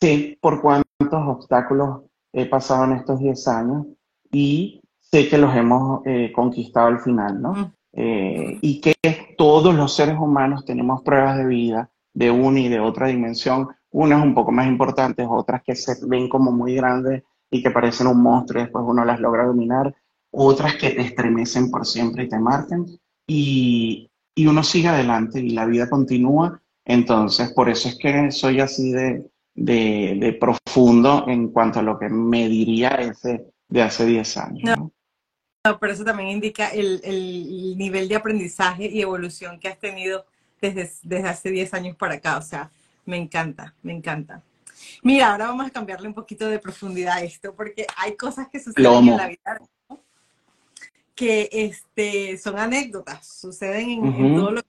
[0.00, 3.86] sé por cuántos obstáculos he pasado en estos 10 años
[4.30, 7.74] y sé que los hemos eh, conquistado al final, ¿no?
[7.92, 8.94] Eh, y que
[9.36, 14.22] todos los seres humanos tenemos pruebas de vida de una y de otra dimensión, unas
[14.22, 18.22] un poco más importantes, otras que se ven como muy grandes y que parecen un
[18.22, 19.94] monstruo y después uno las logra dominar,
[20.30, 22.86] otras que te estremecen por siempre y te marcan,
[23.26, 26.60] y, y uno sigue adelante y la vida continúa.
[26.84, 31.98] Entonces, por eso es que soy así de, de, de profundo en cuanto a lo
[31.98, 34.78] que me diría ese de hace 10 años.
[34.78, 34.92] ¿no?
[35.64, 40.24] No, pero eso también indica el, nivel de aprendizaje y evolución que has tenido
[40.60, 42.38] desde, desde hace 10 años para acá.
[42.38, 42.70] O sea,
[43.04, 44.42] me encanta, me encanta.
[45.02, 48.58] Mira, ahora vamos a cambiarle un poquito de profundidad a esto, porque hay cosas que
[48.58, 49.60] suceden en la vida
[51.14, 54.68] que este, son anécdotas, suceden en, todo lo que...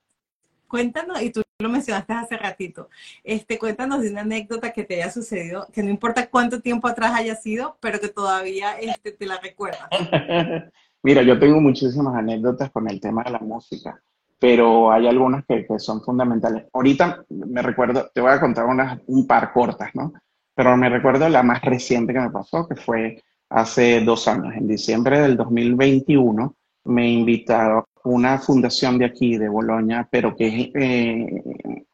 [0.72, 2.88] Cuéntanos, y tú lo mencionaste hace ratito,
[3.26, 7.12] este, cuéntanos de una anécdota que te haya sucedido, que no importa cuánto tiempo atrás
[7.14, 9.90] haya sido, pero que todavía este, te la recuerdas.
[11.04, 14.02] Mira, yo tengo muchísimas anécdotas con el tema de la música,
[14.40, 16.68] pero hay algunas que, son fundamentales.
[16.72, 20.14] Ahorita me recuerdo, te voy a contar unas, un par cortas, ¿no?
[20.56, 24.68] pero me recuerdo la más reciente que me pasó, que fue hace dos años, en
[24.68, 26.56] diciembre del 2021,
[26.86, 31.86] me invitaron una fundación de aquí, de Boloña, pero que es eh,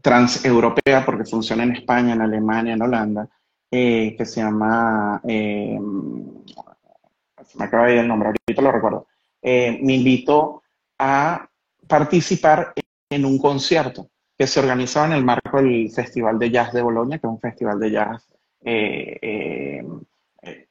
[0.00, 3.28] transeuropea porque funciona en España, en Alemania, en Holanda,
[3.70, 5.78] eh, que se llama, eh,
[7.44, 9.06] se me acaba de el nombre, ahorita lo recuerdo,
[9.42, 10.62] me invitó
[10.98, 11.48] a
[11.86, 12.72] participar
[13.10, 17.18] en un concierto que se organizaba en el marco del Festival de Jazz de Bolonia,
[17.18, 18.26] que es un festival de jazz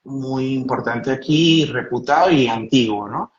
[0.03, 3.31] muy importante aquí, reputado y antiguo, ¿no?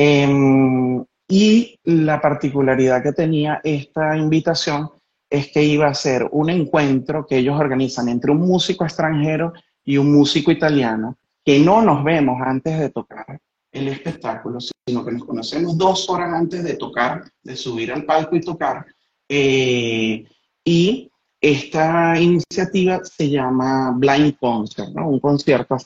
[0.00, 4.90] Em, y la particularidad que tenía esta invitación
[5.28, 9.52] es que iba a ser un encuentro que ellos organizan entre un músico extranjero
[9.84, 13.40] y un músico italiano, que no nos vemos antes de tocar
[13.72, 18.36] el espectáculo, sino que nos conocemos dos horas antes de tocar, de subir al palco
[18.36, 18.86] y tocar.
[19.28, 20.24] Eh,
[20.64, 25.08] y esta iniciativa se llama Blind Concert, ¿no?
[25.08, 25.78] un concierto a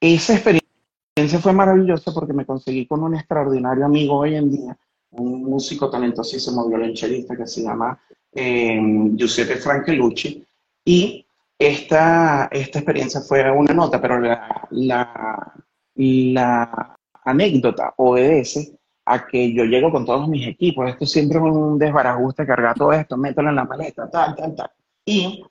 [0.00, 0.75] Esa experiencia
[1.40, 4.76] fue maravillosa porque me conseguí con un extraordinario amigo hoy en día,
[5.12, 7.98] un músico talentosísimo violonchelista que se llama
[8.32, 8.78] eh,
[9.14, 10.46] Giuseppe Franchelucci,
[10.84, 11.26] y
[11.58, 15.52] esta, esta experiencia fue una nota, pero la, la,
[15.94, 20.88] la anécdota obedece a que yo llego con todos mis equipos.
[20.88, 24.70] Esto siempre es un desbarajuste, cargar todo esto, mételo en la maleta, tal, tal, tal.
[25.04, 25.42] Y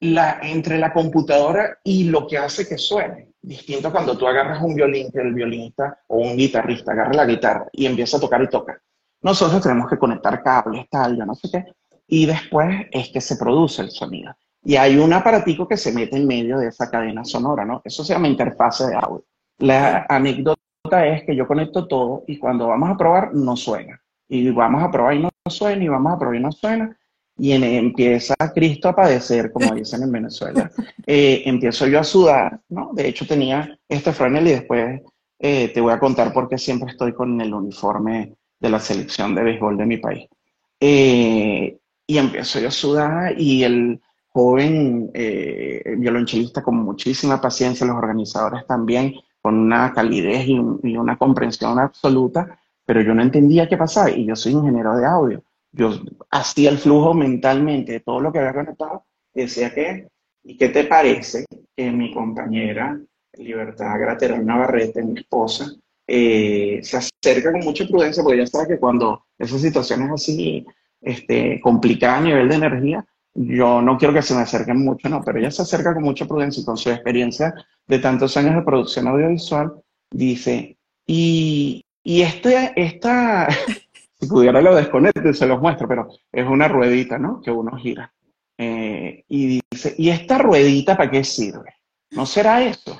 [0.00, 4.74] la, entre la computadora y lo que hace que suene, distinto cuando tú agarras un
[4.74, 8.48] violín, que el violinista o un guitarrista agarra la guitarra y empieza a tocar y
[8.48, 8.80] toca.
[9.22, 11.64] Nosotros tenemos que conectar cables, tal, yo no sé qué,
[12.06, 14.34] y después es que se produce el sonido.
[14.62, 17.80] Y hay un aparatico que se mete en medio de esa cadena sonora, ¿no?
[17.84, 19.24] Eso se llama interfase de audio.
[19.58, 24.00] La anécdota es que yo conecto todo y cuando vamos a probar no suena.
[24.28, 26.96] Y vamos a probar y no suena, y vamos a probar y no suena.
[27.40, 30.70] Y empieza Cristo a padecer, como dicen en Venezuela.
[31.06, 32.90] Eh, empiezo yo a sudar, ¿no?
[32.92, 35.00] De hecho tenía este Fresnel y después
[35.38, 39.34] eh, te voy a contar por qué siempre estoy con el uniforme de la selección
[39.34, 40.28] de béisbol de mi país.
[40.78, 47.96] Eh, y empiezo yo a sudar y el joven eh, violonchelista con muchísima paciencia, los
[47.96, 54.10] organizadores también, con una calidez y, una comprensión absoluta, pero yo no entendía qué pasaba
[54.10, 55.42] y yo soy ingeniero de audio.
[55.72, 55.92] Yo
[56.30, 60.08] hacía el flujo mentalmente de todo lo que había conectado decía que,
[60.42, 61.44] ¿y qué te parece
[61.76, 63.00] que mi compañera
[63.34, 65.72] Libertad Graterol Navarrete, mi esposa,
[66.06, 70.66] eh, se acerca con mucha prudencia, porque ya sabe que cuando esas situaciones así
[71.00, 75.22] este, complicada a nivel de energía, yo no quiero que se me acerquen mucho, no,
[75.22, 77.54] pero ella se acerca con mucha prudencia y con su experiencia
[77.86, 79.72] de tantos años de producción audiovisual,
[80.10, 83.48] dice, y, y este, esta,
[84.20, 87.40] si pudiera lo desconecto y se los muestro, pero es una ruedita, ¿no?
[87.40, 88.12] Que uno gira.
[88.58, 91.74] Eh, y dice, ¿y esta ruedita para qué sirve?
[92.10, 92.98] ¿No será eso?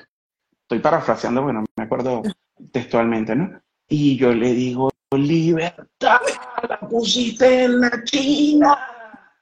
[0.63, 2.23] Estoy parafraseando, bueno, me acuerdo
[2.73, 3.61] textualmente, ¿no?
[3.89, 6.21] Y yo le digo, libertad,
[6.69, 8.79] la pusiste en la China.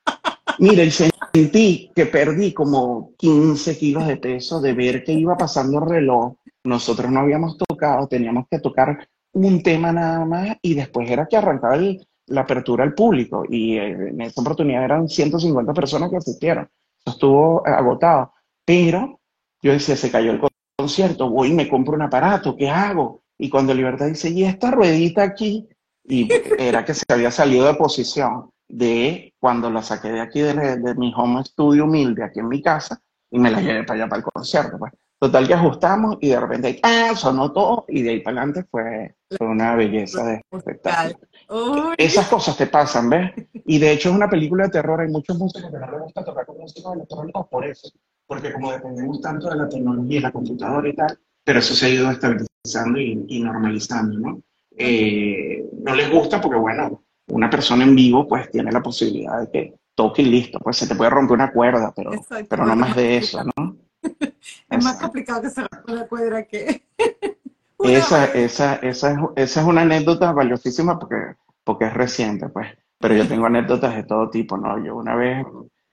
[0.58, 5.78] Mira, y sentí que perdí como 15 kilos de peso de ver que iba pasando
[5.78, 6.34] el reloj.
[6.64, 11.36] Nosotros no habíamos tocado, teníamos que tocar un tema nada más y después era que
[11.36, 11.78] arrancaba
[12.26, 16.68] la apertura al público y eh, en esa oportunidad eran 150 personas que asistieron.
[17.04, 18.32] Estuvo agotado.
[18.64, 19.20] Pero
[19.62, 20.40] yo decía, se cayó el
[20.76, 23.22] concierto, voy y me compro un aparato, ¿qué hago?
[23.38, 25.68] Y cuando Libertad dice, ¿y esta ruedita aquí?
[26.04, 30.94] Y era que se había salido de posición de cuando la saqué de aquí, de,
[30.96, 34.18] mi home studio humilde, aquí en mi casa, y me la llevé para allá para
[34.18, 34.78] el concierto.
[34.78, 34.92] Pues.
[35.20, 37.12] Total que ajustamos y de repente ¡ah!
[37.16, 41.92] sonó todo y de ahí para adelante fue, una belleza de espectáculo.
[41.96, 43.32] Esas cosas te pasan, ¿ves?
[43.66, 46.24] Y de hecho es una película de terror, hay muchos músicos que no les gusta
[46.24, 47.90] tocar con músicos electrónicos por eso,
[48.26, 51.88] porque como dependemos tanto de la tecnología, la computadora y tal, pero eso se ha
[51.88, 54.42] ido estabilizando y, normalizando, ¿no?
[54.76, 59.50] Eh, no les gusta porque, bueno, una persona en vivo pues tiene la posibilidad de
[59.50, 62.12] que toque y listo, pues se te puede romper una cuerda, pero,
[62.48, 63.76] pero no más de eso, ¿no?
[64.70, 66.82] es más complicado que se rompa la cuerda que...
[67.84, 72.68] esa, esa, esa, es, esa es una anécdota valiosísima porque, porque es reciente, pues.
[72.98, 74.84] Pero yo tengo anécdotas de todo tipo, ¿no?
[74.84, 75.46] Yo una vez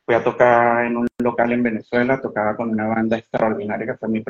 [0.05, 4.09] fui a tocar en un local en Venezuela, tocaba con una banda extraordinaria que fue
[4.09, 4.23] mi,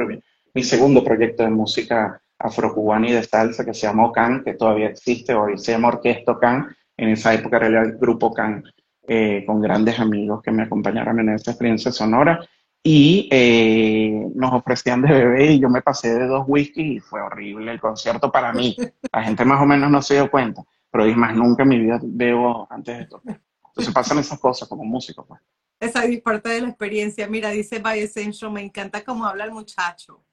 [0.54, 4.88] mi segundo proyecto de música afrocubana y de salsa que se llamó CAN, que todavía
[4.88, 8.64] existe, hoy se llama Orquesto CAN, en esa época era el grupo CAN,
[9.08, 12.40] eh, con grandes amigos que me acompañaron en esa experiencia sonora,
[12.88, 17.20] y eh, nos ofrecían de bebé y yo me pasé de dos whisky y fue
[17.20, 18.78] horrible el concierto para mí.
[19.12, 21.80] La gente más o menos no se dio cuenta, pero es más, nunca en mi
[21.80, 23.42] vida bebo antes de tocar.
[23.70, 25.42] Entonces pasan esas cosas como músico, pues.
[25.80, 27.28] Esa es parte de la experiencia.
[27.28, 30.24] Mira, dice By Essential, me encanta cómo habla el muchacho.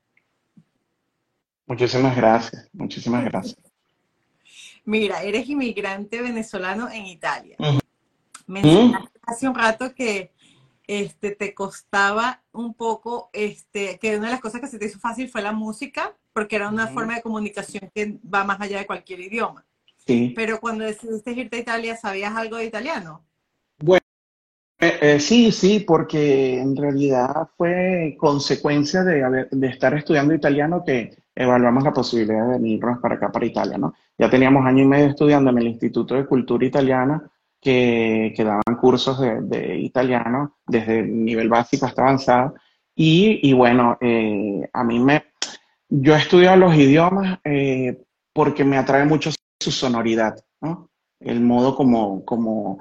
[1.64, 3.56] Muchísimas gracias, muchísimas gracias.
[4.84, 7.56] Mira, eres inmigrante venezolano en Italia.
[7.58, 7.78] Ujú.
[8.46, 10.31] Mencionaste hace un rato que
[10.86, 14.98] este, te costaba un poco, este, que una de las cosas que se te hizo
[14.98, 18.86] fácil fue la música, porque era una forma de comunicación que va más allá de
[18.86, 19.64] cualquier idioma.
[20.06, 20.32] Sí.
[20.34, 23.24] Pero cuando decidiste irte a Italia, ¿sabías algo de italiano?
[23.78, 24.02] Bueno,
[24.80, 30.82] eh, eh, sí, sí, porque en realidad fue consecuencia de, haber- de estar estudiando italiano
[30.84, 33.94] que evaluamos la posibilidad de venirnos para acá, para Italia, ¿no?
[34.18, 37.30] Ya teníamos año y medio estudiando en el Instituto de Cultura Italiana
[37.62, 42.54] que, que daban cursos de, de italiano desde nivel básico hasta avanzado.
[42.94, 45.24] Y, y bueno, eh, a mí me...
[45.88, 50.90] Yo he estudiado los idiomas eh, porque me atrae mucho su sonoridad, ¿no?
[51.20, 52.78] El modo como, como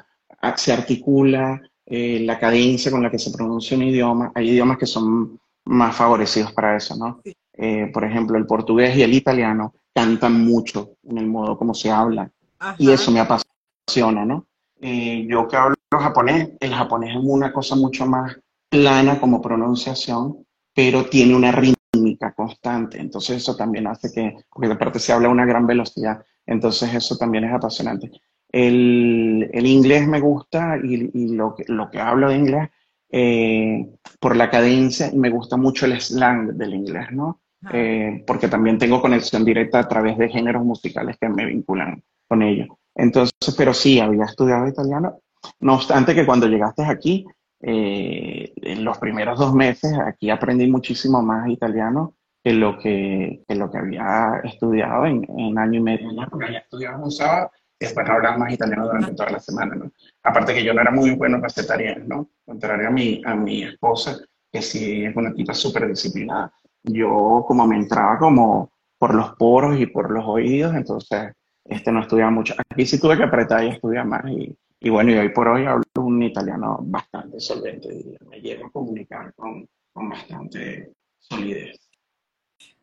[0.56, 4.32] se articula, eh, la cadencia con la que se pronuncia un idioma.
[4.34, 7.22] Hay idiomas que son más favorecidos para eso, ¿no?
[7.54, 11.92] Eh, por ejemplo, el portugués y el italiano cantan mucho en el modo como se
[11.92, 12.32] habla
[12.78, 12.94] y Ajá.
[12.94, 14.48] eso me apasiona, ¿no?
[14.82, 18.38] Eh, yo que hablo japonés, el japonés es una cosa mucho más
[18.70, 25.00] plana como pronunciación, pero tiene una rítmica constante, entonces eso también hace que, porque aparte
[25.00, 28.12] se habla a una gran velocidad, entonces eso también es apasionante.
[28.50, 32.70] El, el inglés me gusta y, y lo que, lo que hablo de inglés
[33.12, 33.90] eh,
[34.20, 37.42] por la cadencia y me gusta mucho el slang del inglés, ¿no?
[37.72, 42.42] Eh, porque también tengo conexión directa a través de géneros musicales que me vinculan con
[42.42, 42.80] ello.
[42.96, 45.20] Entonces, pero sí, había estudiado italiano.
[45.60, 47.26] No obstante que cuando llegaste aquí,
[47.62, 53.56] eh, en los primeros dos meses, aquí aprendí muchísimo más italiano que lo que, que
[53.56, 56.12] lo que había estudiado en, en año y medio.
[56.12, 56.28] ¿no?
[56.30, 59.92] Porque había estudiado un sábado y después hablaba más italiano durante toda la semana, ¿no?
[60.24, 62.30] Aparte que yo no era muy bueno vegetariano, ¿no?
[62.46, 64.18] Contrario a mi, a mi esposa,
[64.52, 66.52] que sí es una tipa súper disciplinada.
[66.84, 71.34] Yo como me entraba como por los poros y por los oídos, entonces
[71.66, 72.54] este no estudiaba mucho.
[72.70, 75.66] Aquí sí tuve que apretar y estudiar más y, y bueno, y hoy por hoy
[75.66, 78.18] hablo un italiano bastante solvente, diría.
[78.30, 81.78] Me llego a comunicar con, con bastante solidez.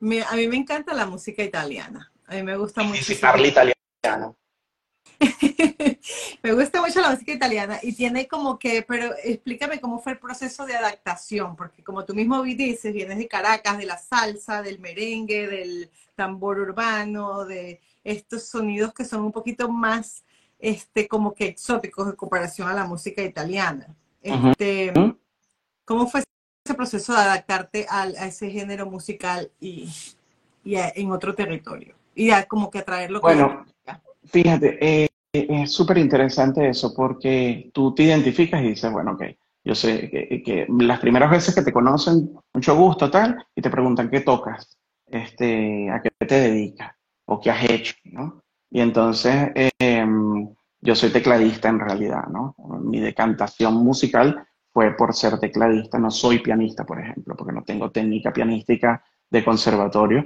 [0.01, 2.13] Me- a mí me encanta la música italiana.
[2.27, 3.21] A mí me gusta Y si muchísimo.
[3.21, 4.37] parla italiano.
[6.43, 10.19] Me gusta mucho la música italiana y tiene como que, pero explícame cómo fue el
[10.19, 14.79] proceso de adaptación, porque como tú mismo dices, vienes de Caracas, de la salsa, del
[14.79, 20.25] merengue, del tambor urbano, de estos sonidos que son un poquito más,
[20.59, 23.95] este, como que exóticos en comparación a la música italiana.
[24.23, 24.93] Este,
[25.85, 26.23] ¿cómo fue
[26.65, 29.89] ese proceso de adaptarte al- a, ese género musical y,
[30.65, 31.95] y a- en otro territorio?
[32.15, 34.03] Y a como que atraerlo con la Bueno, música.
[34.25, 39.23] Fíjate, eh, es súper interesante eso porque tú te identificas y dices, bueno, ok,
[39.65, 43.71] yo sé que, que las primeras veces que te conocen, mucho gusto, tal, y te
[43.71, 46.98] preguntan qué tocas, este, a qué te dedicas
[47.29, 48.43] o qué has hecho, ¿no?
[48.71, 50.07] Y entonces, eh,
[50.81, 52.55] yo soy tecladista en realidad, ¿no?
[52.83, 57.91] Mi decantación musical fue por ser tecladista, no soy pianista, por ejemplo, porque no tengo
[57.91, 60.25] técnica pianística de conservatorio.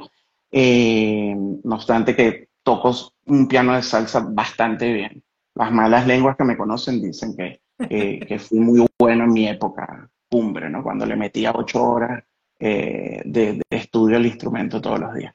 [0.50, 1.34] Eh,
[1.64, 2.94] no obstante que toco
[3.26, 5.24] un piano de salsa bastante bien.
[5.54, 9.48] Las malas lenguas que me conocen dicen que, que, que fui muy bueno en mi
[9.48, 10.82] época cumbre, ¿no?
[10.82, 12.22] Cuando le metía ocho horas
[12.60, 15.34] eh, de, de estudio al instrumento todos los días.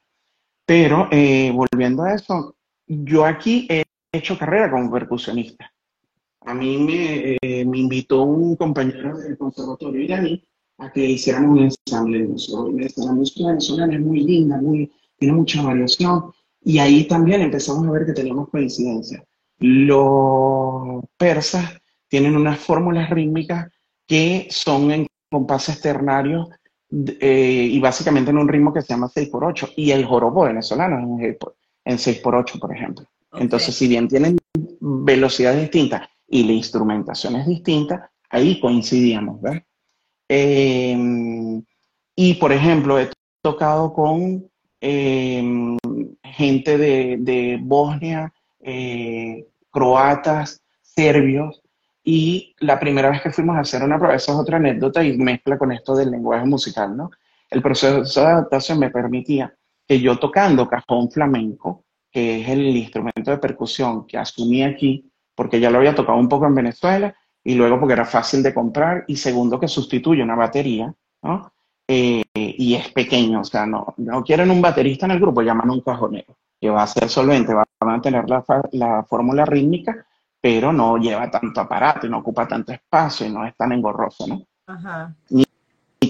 [0.67, 5.71] Pero eh, volviendo a eso, yo aquí he hecho carrera como percusionista.
[6.41, 10.43] A mí me, eh, me invitó un compañero del conservatorio iraní
[10.77, 12.57] a que hiciéramos un ensamble de música.
[12.97, 16.33] La música venezolana es muy linda, muy, tiene mucha variación.
[16.61, 19.23] Y ahí también empezamos a ver que teníamos coincidencias.
[19.59, 23.71] Los persas tienen unas fórmulas rítmicas
[24.05, 26.49] que son en compases ternarios
[26.91, 29.73] eh, y básicamente en un ritmo que se llama 6x8.
[29.75, 31.37] Y el joropo venezolano es
[31.85, 33.05] en 6x8, por ejemplo.
[33.33, 34.37] Entonces, si bien tienen
[34.79, 39.61] velocidades distintas y la instrumentación es distinta, ahí coincidíamos, ¿ves?
[40.29, 41.61] Eh,
[42.15, 43.09] y, por ejemplo, he
[43.41, 44.49] tocado con
[44.81, 45.77] eh,
[46.23, 51.61] gente de, de Bosnia, eh, croatas, serbios,
[52.09, 55.17] y la primera vez que fuimos a hacer una prueba, esa es otra anécdota y
[55.17, 57.11] mezcla con esto del lenguaje musical, ¿no?
[57.49, 59.53] El proceso de adaptación me permitía
[59.85, 65.59] que yo tocando cajón flamenco, que es el instrumento de percusión que asumí aquí, porque
[65.59, 69.03] ya lo había tocado un poco en Venezuela, y luego porque era fácil de comprar,
[69.09, 70.93] y segundo que sustituye una batería,
[71.23, 71.51] ¿no?
[71.89, 75.71] Eh, y es pequeño, o sea, no, no quieren un baterista en el grupo, llaman
[75.71, 80.06] un cajonero, que va a ser solvente, va a mantener la, la fórmula rítmica,
[80.39, 84.27] pero no lleva tanto aparato y no ocupa tanto espacio y no es tan engorroso,
[84.27, 84.43] ¿no?
[84.67, 85.15] Ajá.
[85.29, 85.45] Ni,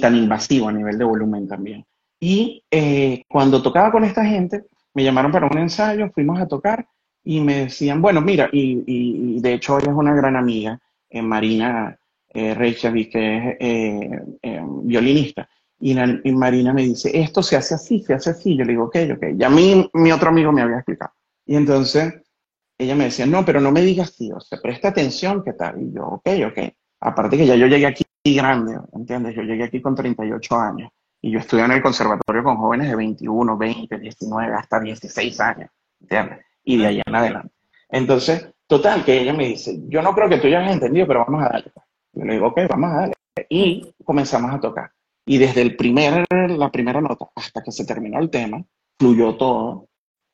[0.02, 1.86] tan invasivo a nivel de volumen también.
[2.20, 6.88] Y eh, cuando tocaba con esta gente, me llamaron para un ensayo, fuimos a tocar
[7.24, 11.98] y me decían, bueno, mira, y, de hecho ella es una gran amiga, eh, Marina
[12.34, 15.50] eh, Reykjavik, que es eh, eh, violinista.
[15.80, 15.96] Y,
[16.34, 18.56] Marina me dice, esto se hace así, se hace así.
[18.56, 19.26] Yo le digo, ok, ok.
[19.36, 21.14] Ya mí, mi otro amigo me había explicado.
[21.46, 22.14] Y entonces
[22.78, 25.82] ella me decía, no, pero no me digas así, o sea, presta atención, ¿qué tal?
[25.82, 26.60] Y yo, ok, ok.
[27.00, 29.36] Aparte que ya yo llegué aquí grande, ¿entiendes?
[29.36, 32.96] Yo llegué aquí con 38 años y yo estudié en el conservatorio con jóvenes de
[32.96, 35.70] 21, 20, 19, hasta 16 años,
[36.02, 36.40] ¿entiendes?
[36.64, 37.54] Y de ahí en adelante.
[37.90, 41.26] Entonces, total, que ella me dice, yo no creo que tú ya hayas entendido, pero
[41.26, 41.72] vamos a darle.
[42.14, 43.14] Yo le digo, ok, vamos a darle.
[43.50, 44.92] Y comenzamos a tocar.
[45.26, 48.64] Y desde el primer, la primera nota hasta que se terminó el tema,
[48.98, 49.87] fluyó todo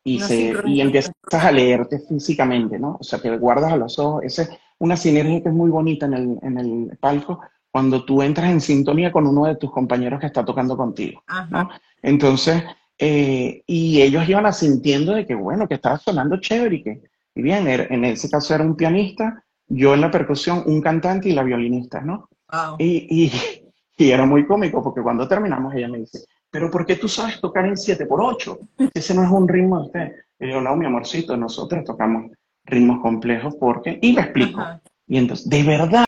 [0.03, 2.97] y, se, y empiezas a leerte físicamente, ¿no?
[2.99, 4.23] O sea, que guardas a los ojos.
[4.23, 4.49] Esa es
[4.79, 7.39] una sinergia que es muy bonita en el, en el palco
[7.71, 11.69] cuando tú entras en sintonía con uno de tus compañeros que está tocando contigo, ¿no?
[12.03, 12.63] Entonces,
[12.99, 17.01] eh, y ellos iban asintiendo de que, bueno, que estaba sonando chévere y que,
[17.33, 21.33] y bien, en ese caso era un pianista, yo en la percusión, un cantante y
[21.33, 22.29] la violinista, ¿no?
[22.77, 23.31] Y, y,
[23.97, 27.41] y, era muy cómico porque cuando terminamos ella me dice, pero ¿por qué tú sabes
[27.41, 28.59] tocar en 7x8?
[28.93, 30.11] Ese no es un ritmo de usted.
[30.39, 32.31] Y yo, no, mi amorcito, nosotros tocamos
[32.63, 34.61] ritmos complejos porque, y me explico.
[35.07, 36.05] Y entonces, de verdad,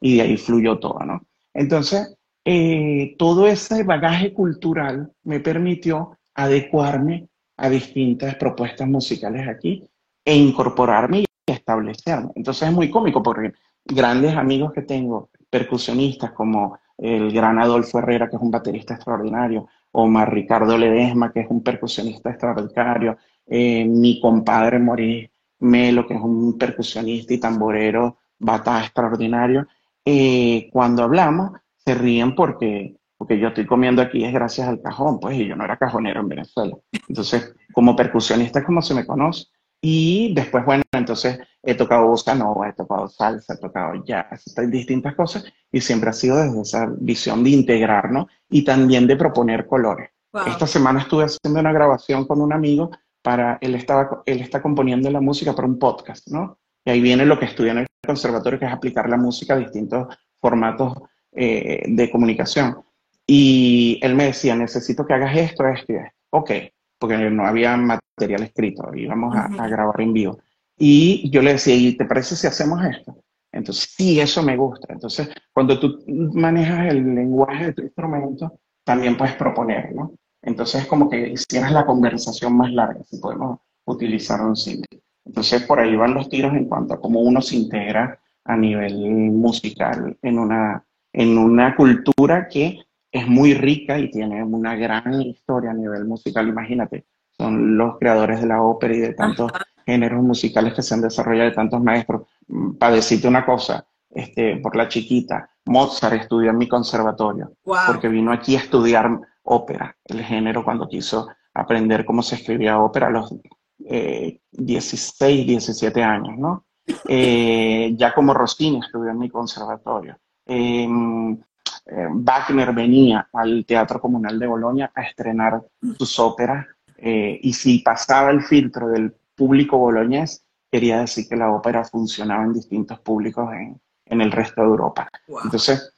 [0.00, 1.22] y de ahí fluyó todo, ¿no?
[1.54, 2.12] Entonces,
[2.44, 9.88] eh, todo ese bagaje cultural me permitió adecuarme a distintas propuestas musicales aquí
[10.24, 12.32] e incorporarme y establecerme.
[12.34, 13.52] Entonces es muy cómico porque
[13.84, 19.68] grandes amigos que tengo, percusionistas como el gran Adolfo Herrera, que es un baterista extraordinario,
[19.92, 25.30] o Ricardo Ledesma, que es un percusionista extraordinario, eh, mi compadre Moris
[25.60, 29.66] Melo, que es un percusionista y tamborero bata extraordinario.
[30.04, 35.18] Eh, cuando hablamos, se ríen porque, porque yo estoy comiendo aquí es gracias al cajón,
[35.20, 36.76] pues, y yo no era cajonero en Venezuela.
[37.08, 39.46] Entonces, como percusionista como se me conoce.
[39.80, 45.14] Y después, bueno, entonces he tocado bossa nova, he tocado salsa, he tocado jazz, distintas
[45.14, 50.10] cosas, y siempre ha sido desde esa visión de integrarnos y también de proponer colores.
[50.46, 52.90] Esta semana estuve haciendo una grabación con un amigo
[53.22, 56.58] para, él, estaba, él está componiendo la música para un podcast, ¿no?
[56.84, 59.58] Y ahí viene lo que estudia en el conservatorio, que es aplicar la música a
[59.58, 60.94] distintos formatos
[61.32, 62.82] eh, de comunicación.
[63.26, 66.16] Y él me decía, necesito que hagas esto, esto y esto.
[66.30, 66.50] Ok,
[66.98, 67.76] porque no había
[68.18, 70.38] material escrito, íbamos a, a, grabar en vivo.
[70.76, 73.16] Y yo le decía, ¿y te parece si hacemos esto?
[73.52, 74.92] Entonces, sí, eso me gusta.
[74.92, 76.04] Entonces, cuando tú
[76.34, 80.12] manejas el lenguaje de tu instrumento, también puedes proponer, ¿no?
[80.42, 85.02] Entonces, como que hicieras la conversación más larga, si podemos utilizar un símbolo.
[85.24, 88.96] Entonces, por ahí van los tiros en cuanto a cómo uno se integra a nivel
[89.30, 95.70] musical en una, en una cultura que es muy rica y tiene una gran historia
[95.70, 97.04] a nivel musical, imagínate,
[97.38, 99.52] son los creadores de la ópera y de tantos
[99.86, 102.22] géneros musicales que se han desarrollado, de tantos maestros.
[102.48, 108.08] Mm, para decirte una cosa, este, por la chiquita, Mozart estudió en mi conservatorio, porque
[108.08, 109.08] vino aquí a estudiar
[109.42, 113.34] ópera, el género, cuando quiso aprender cómo se escribía ópera a los
[113.78, 116.64] 16, eh, 17 años, ¿no?
[117.06, 120.16] Eh, ya como Rossini estudió en mi conservatorio.
[120.46, 125.62] Em, eh, Wagner venía al Teatro Comunal de Bolonia a estrenar
[125.98, 126.66] sus óperas
[126.98, 132.44] eh, y si pasaba el filtro del público boloñés, quería decir que la ópera funcionaba
[132.44, 135.08] en distintos públicos en, en el resto de Europa.
[135.44, 135.94] Entonces,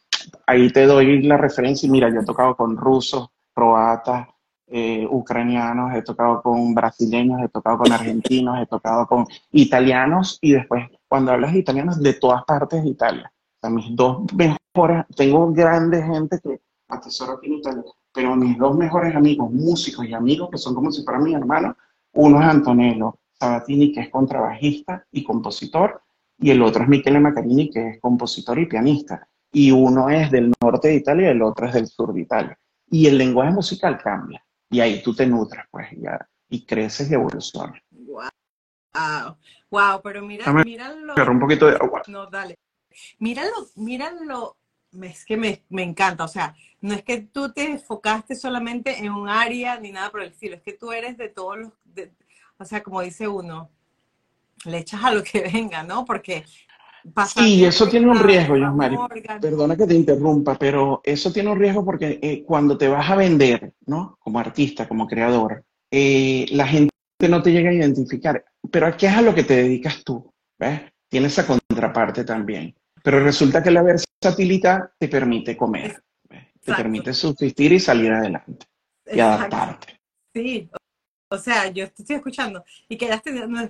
[0.46, 4.28] ahí te doy la referencia y mira, yo he tocado con rusos, croatas,
[4.66, 10.52] eh, ucranianos, he tocado con brasileños, he tocado con argentinos, he tocado con italianos y
[10.52, 13.32] después, cuando hablas de italianos, de todas partes de Italia.
[13.34, 17.82] O sea, mis dos mejores, tengo grandes gente que atesoro aquí en Italia,
[18.12, 21.76] pero mis dos mejores amigos, músicos y amigos que son como si fueran mis hermanos,
[22.12, 26.02] uno es Antonello Sabatini, que es contrabajista y compositor,
[26.38, 29.28] y el otro es Michele Macarini, que es compositor y pianista.
[29.52, 32.58] Y uno es del norte de Italia y el otro es del sur de Italia.
[32.90, 34.44] Y el lenguaje musical cambia.
[34.70, 37.80] Y ahí tú te nutres, pues, ya, y creces y evolucionas.
[37.90, 39.36] Wow.
[39.70, 41.14] Wow, pero mira, míralo.
[41.14, 42.02] Pero un poquito de agua.
[42.06, 42.58] No, dale.
[43.18, 44.56] Míralo, míralo,
[45.02, 49.12] es que me, me, encanta, o sea, no es que tú te enfocaste solamente en
[49.12, 51.72] un área ni nada por el estilo, es que tú eres de todos los,
[52.58, 53.70] o sea, como dice uno,
[54.64, 56.04] le echas a lo que venga, ¿no?
[56.04, 56.44] Porque
[57.34, 58.94] Sí, eso tiene un riesgo, Mari.
[59.40, 63.16] Perdona que te interrumpa, pero eso tiene un riesgo porque eh, cuando te vas a
[63.16, 64.18] vender, ¿no?
[64.20, 66.92] Como artista, como creador, eh, la gente
[67.26, 68.44] no te llega a identificar.
[68.70, 70.30] Pero ¿a qué es a lo que te dedicas tú?
[70.58, 70.82] ¿Ves?
[71.10, 72.74] tiene esa contraparte también.
[73.02, 76.02] Pero resulta que la versatilidad te permite comer,
[76.64, 78.66] te permite subsistir y salir adelante
[79.06, 80.00] y adaptarte.
[80.32, 80.70] Sí,
[81.28, 82.64] o sea, yo te estoy escuchando.
[82.88, 83.22] Y que ya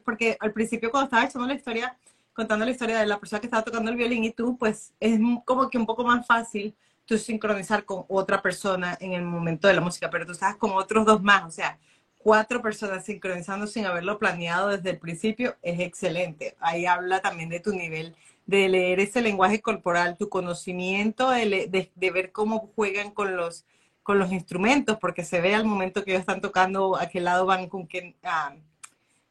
[0.05, 1.97] porque al principio cuando estaba echando la historia,
[2.33, 5.19] contando la historia de la persona que estaba tocando el violín y tú, pues es
[5.45, 6.75] como que un poco más fácil
[7.05, 10.71] tú sincronizar con otra persona en el momento de la música, pero tú estás con
[10.73, 11.79] otros dos más, o sea,
[12.23, 16.55] cuatro personas sincronizando sin haberlo planeado desde el principio es excelente.
[16.61, 18.15] Ahí habla también de tu nivel
[18.47, 23.65] de leer ese lenguaje corporal, tu conocimiento de, ver cómo juegan con los,
[24.03, 27.47] con los instrumentos, porque se ve al momento que ellos están tocando a qué lado
[27.47, 28.55] van, con qué, ah,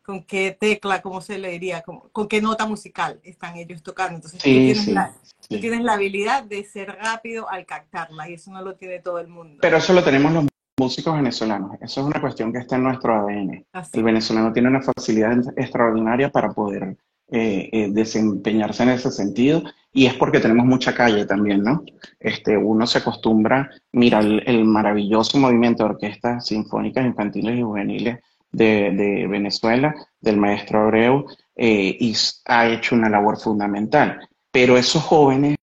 [0.03, 4.15] con qué tecla, cómo se le diría, con, con, qué nota musical están ellos tocando.
[4.15, 5.13] Entonces tú, tienes la,
[5.49, 9.19] tú tienes la habilidad de ser rápido al captarla y eso no lo tiene todo
[9.19, 9.57] el mundo.
[9.61, 10.48] Pero eso lo tenemos los
[10.79, 11.71] músicos venezolanos.
[11.81, 13.65] Eso es una cuestión que está en nuestro ADN.
[13.93, 16.95] El venezolano tiene una facilidad extraordinaria para poder
[17.31, 19.61] eh, eh, desempeñarse en ese sentido
[19.93, 21.83] y es porque tenemos mucha calle también, ¿no?
[22.19, 28.19] Este, uno se acostumbra, mira el, maravilloso movimiento de orquestas sinfónicas infantiles y juveniles
[28.51, 31.25] de, Venezuela, del maestro Abreu,
[31.55, 32.15] eh, y
[32.45, 34.27] ha hecho una labor fundamental.
[34.51, 35.57] Pero esos jóvenes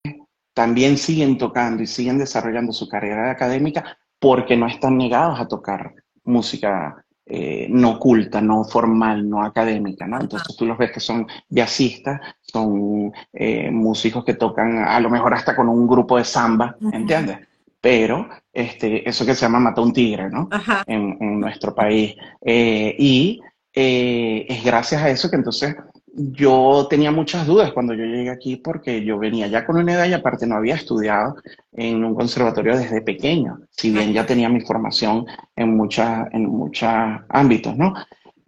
[0.54, 5.94] también siguen tocando y siguen desarrollando su carrera académica porque no están negados a tocar
[6.24, 10.20] música eh, no culta, no formal, no académica, ¿no?
[10.20, 15.34] Entonces tú los ves que son jazzistas, son eh, músicos que tocan a lo mejor
[15.34, 17.38] hasta con un grupo de samba, ¿entiendes?
[17.80, 20.48] Pero este, eso que se llama mata un tigre, ¿no?
[20.86, 22.14] En, nuestro país.
[22.40, 23.40] Eh, y
[23.72, 25.74] es gracias a eso que entonces
[26.16, 30.06] yo tenía muchas dudas cuando yo llegué aquí porque yo venía ya con una edad
[30.06, 31.36] y aparte no había estudiado
[31.72, 36.88] en un conservatorio desde pequeño, si bien ya tenía mi formación en, muchas en muchos
[37.28, 37.94] ámbitos, ¿no?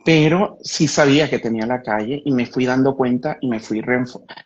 [0.04, 3.82] Pero sí sabía que tenía la calle y me fui dando cuenta y me fui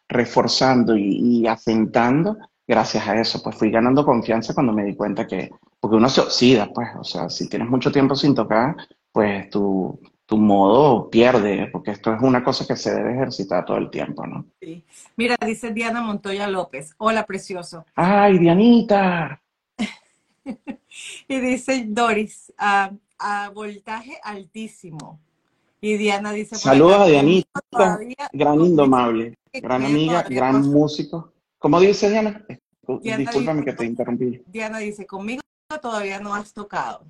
[0.08, 5.26] reforzando y, y asentando gracias a eso, pues fui ganando confianza cuando me di cuenta
[5.26, 8.76] que, porque uno se oxida, pues, o sea, si tienes mucho tiempo sin tocar,
[9.12, 10.00] pues tú
[10.33, 14.26] tu modo pierde, porque esto es una cosa que se debe ejercitar todo el tiempo,
[14.26, 14.47] ¿no?
[14.62, 14.83] Sí.
[15.14, 16.95] Mira, dice Diana Montoya López.
[16.97, 17.85] Hola, precioso.
[17.95, 19.43] ¡Ay, Dianita!
[21.28, 22.93] y dice Doris, a,
[23.53, 25.20] voltaje altísimo.
[25.83, 26.57] Y Diana dice...
[26.57, 27.61] Saludos a Dianita,
[28.33, 31.35] gran indomable, gran amiga, gran músico.
[31.59, 32.43] ¿Cómo dice Diana?
[33.03, 34.43] Discúlpame que te interrumpí.
[34.47, 35.43] Diana dice, conmigo
[35.83, 37.05] todavía no has tocado.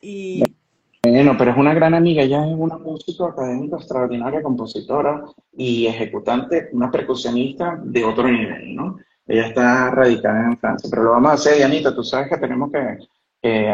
[0.00, 0.42] Y...
[1.06, 6.70] Bueno, pero es una gran amiga, ella es una música académica extraordinaria, compositora y ejecutante,
[6.72, 8.96] una percusionista de otro nivel, ¿no?
[9.26, 12.70] Ella está radicada en Francia, pero lo vamos a hacer, Dianita, tú sabes que tenemos
[12.72, 12.98] que,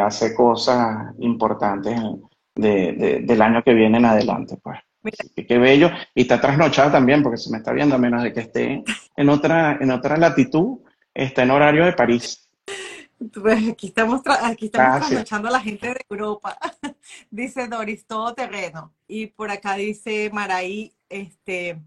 [0.00, 1.94] hacer cosas importantes
[2.56, 4.80] del año que viene en adelante, pues.
[5.36, 5.88] qué bello.
[6.12, 8.82] Y está trasnochada también, porque se me está viendo, a menos de que esté
[9.16, 10.78] en otra, en otra latitud,
[11.14, 12.49] está en horario de París.
[13.28, 16.56] Pues aquí estamos, aquí estamos ah, a la gente de Europa.
[17.30, 18.94] dice Doris, todo terreno.
[19.06, 21.78] Y por acá dice Maraí, este,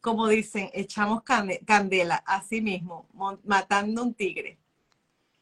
[0.00, 3.08] como dicen, echamos candela, así mismo,
[3.44, 4.58] matando un tigre.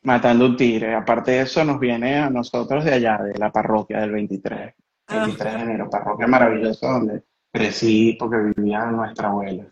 [0.03, 0.95] Matando un tigre.
[0.95, 4.75] Aparte de eso, nos viene a nosotros de allá, de la parroquia del 23,
[5.09, 9.67] 23 de enero, parroquia maravillosa donde crecí porque vivía nuestra abuela.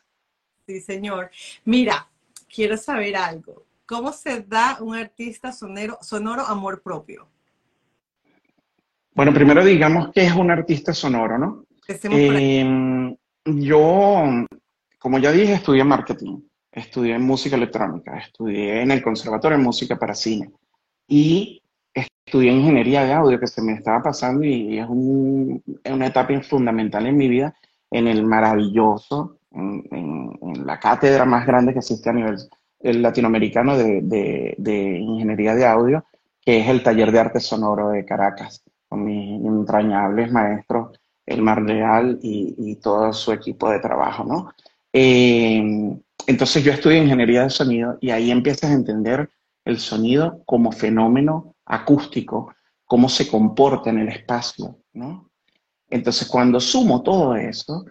[0.67, 1.31] Sí, señor.
[1.65, 2.09] Mira,
[2.49, 3.65] quiero saber algo.
[3.93, 7.28] ¿Cómo se da un artista sonero, sonoro amor propio?
[9.14, 11.66] Bueno, primero digamos que es un artista sonoro, ¿no?
[11.86, 13.14] Eh,
[13.45, 14.22] yo,
[14.99, 16.38] como ya dije, estudié marketing,
[16.70, 20.51] estudié música electrónica, estudié en el conservatorio de música para cine
[21.07, 21.62] y
[21.93, 27.16] estudié ingeniería de audio que se me estaba pasando y es una etapa fundamental en
[27.18, 27.55] mi vida
[27.90, 29.86] en el maravilloso, en,
[30.40, 32.38] en la cátedra más grande que existe a nivel
[32.83, 34.57] el latinoamericano de,
[35.01, 36.05] ingeniería de audio,
[36.41, 42.18] que es el taller de arte sonoro de Caracas, con mis entrañables maestros, Elmar Leal
[42.20, 44.53] y, y todo su equipo de trabajo, ¿no?
[44.93, 45.62] Eh,
[46.26, 49.30] entonces yo estudio ingeniería de sonido y ahí empiezas a entender
[49.64, 52.55] el sonido como fenómeno acústico,
[52.85, 55.30] cómo se comporta en el espacio, ¿no?
[55.89, 57.85] Entonces cuando sumo todo eso,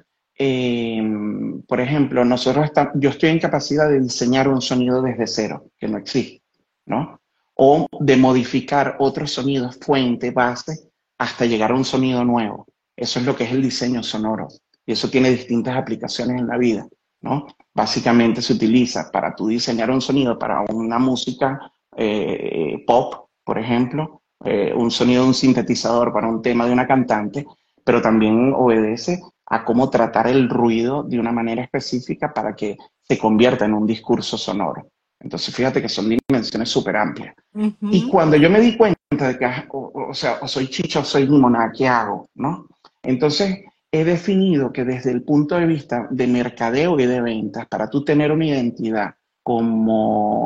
[0.44, 5.68] Em, por ejemplo, nosotros estamos, yo estoy en capacidad de diseñar un sonido desde cero,
[5.78, 6.42] que no existe,
[6.88, 7.22] ¿no?
[7.54, 10.89] O de modificar otros sonidos, fuente, base,
[11.20, 12.66] hasta llegar a un sonido nuevo.
[12.96, 14.48] Eso es lo que es el diseño sonoro.
[14.84, 16.88] Y eso tiene distintas aplicaciones en la vida,
[17.22, 17.46] ¿no?
[17.72, 24.24] Básicamente se utiliza para tú diseñar un sonido para una música eh, pop, por ejemplo,
[24.44, 27.46] eh, un sonido de un sintetizador para un tema de una cantante,
[27.84, 29.22] pero también obedece
[29.54, 33.86] a cómo tratar el ruido de una manera específica para que se convierta en un
[33.86, 34.88] discurso sonoro.
[35.20, 37.36] Entonces, fíjate que son dimensiones súper amplias.
[37.82, 41.04] Y cuando yo me di cuenta de que, ah, o, sea, o soy chicha o
[41.04, 42.30] soy limonada, ¿qué hago?
[42.34, 42.66] ¿No?
[43.04, 43.60] Entonces,
[43.91, 48.06] he definido que desde el punto de vista de mercadeo y de ventas, para tú
[48.06, 50.45] tener una identidad como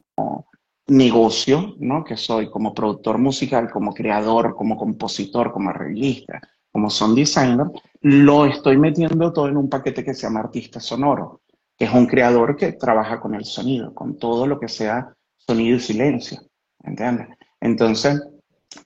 [0.87, 2.03] negocio, ¿no?
[2.03, 6.41] Que soy como productor musical, como creador, como compositor, como arreglista,
[6.71, 7.67] como son designer,
[8.07, 11.41] lo estoy metiendo todo en un paquete que se llama artista sonoro,
[11.75, 15.77] que es un creador que trabaja con el sonido, con todo lo que sea sonido
[15.77, 16.39] y silencio,
[16.83, 17.29] ¿entiendes?
[17.59, 18.21] Entonces,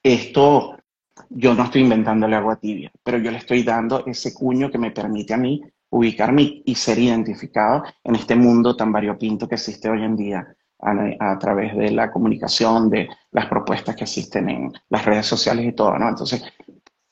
[0.02, 0.78] esto
[1.32, 4.92] yo no estoy inventándole agua tibia, pero yo le estoy dando ese cuño que me
[4.92, 10.02] permite a mí ubicarme y ser identificado en este mundo tan variopinto que existe hoy
[10.02, 10.48] en día
[10.80, 15.74] a, través de la comunicación, de las propuestas que existen en las redes sociales y
[15.74, 16.08] todo, ¿no?
[16.08, 16.42] Entonces,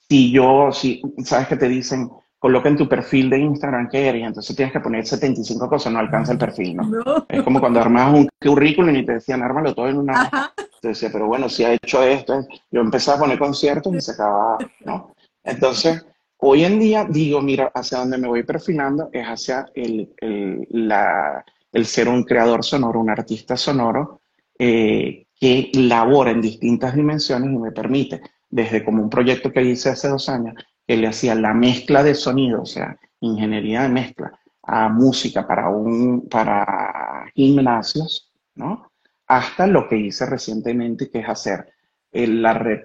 [0.09, 4.25] si yo, si sabes que te dicen, coloca en tu perfil de Instagram que eres,
[4.25, 7.25] entonces tienes que poner 75 cosas, no alcanza el perfil, ¿no?
[7.27, 10.53] Es como cuando armas un currículum y te decían, ármalo todo en una...
[10.57, 14.11] Entonces decía, pero bueno, si ha hecho esto, yo empezaba a poner conciertos y se
[14.11, 15.13] acababa, ¿no?
[15.43, 16.05] Entonces,
[16.37, 21.43] hoy en día digo, mira, hacia dónde me voy perfilando es hacia el, el, la,
[21.71, 24.21] el ser un creador sonoro, un artista sonoro,
[24.59, 29.89] eh, que labora en distintas dimensiones y me permite, desde como un proyecto que hice
[29.89, 34.39] hace dos años, que le hacía la mezcla de sonido, o sea, ingeniería de mezcla,
[34.63, 38.91] a música para, un, para gimnasios, ¿no?
[39.27, 41.67] Hasta lo que hice recientemente, que es hacer
[42.11, 42.81] la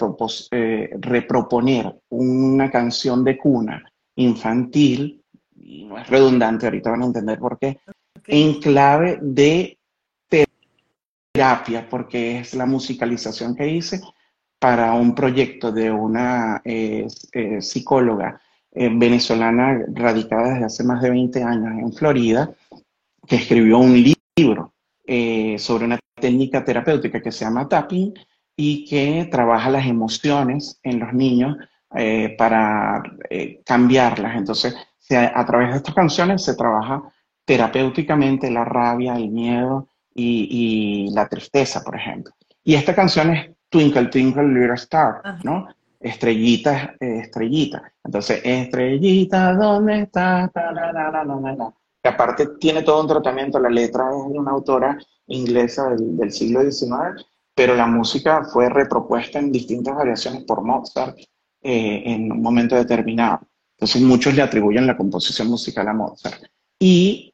[0.51, 3.85] eh, reproponer una canción de cuna
[4.17, 5.25] infantil,
[5.57, 7.81] y no es redundante, ahorita van a entender por qué,
[8.27, 9.79] en clave de
[11.33, 14.01] terapia, porque es la musicalización que hice
[14.63, 18.41] para un proyecto de una eh, eh, psicóloga
[18.71, 22.49] eh, venezolana radicada desde hace más de 20 años en Florida,
[23.27, 24.73] que escribió un libro
[25.59, 28.15] sobre una técnica terapéutica que se llama tapping
[28.57, 31.57] y que trabaja las emociones en los niños
[32.39, 33.03] para
[33.65, 34.37] cambiarlas.
[34.37, 34.77] Entonces,
[35.11, 37.03] a través de estas canciones se trabaja
[37.45, 42.33] terapéuticamente la rabia, el miedo y, y la tristeza, por ejemplo.
[42.63, 45.67] Y esta canción es Twinkle, Twinkle, Little Star, ¿no?
[45.99, 47.91] Estrellita, eh, estrellita.
[48.05, 50.51] Entonces, estrellita, ¿dónde está?
[52.03, 54.99] Que aparte tiene todo un tratamiento, la letra es de una autora
[55.29, 61.17] inglesa del, siglo XIX, pero la música fue repropuesta en distintas variaciones por Mozart
[61.63, 63.41] eh, en un momento determinado.
[63.79, 66.43] Entonces muchos le atribuyen la composición musical a Mozart.
[66.79, 67.33] Y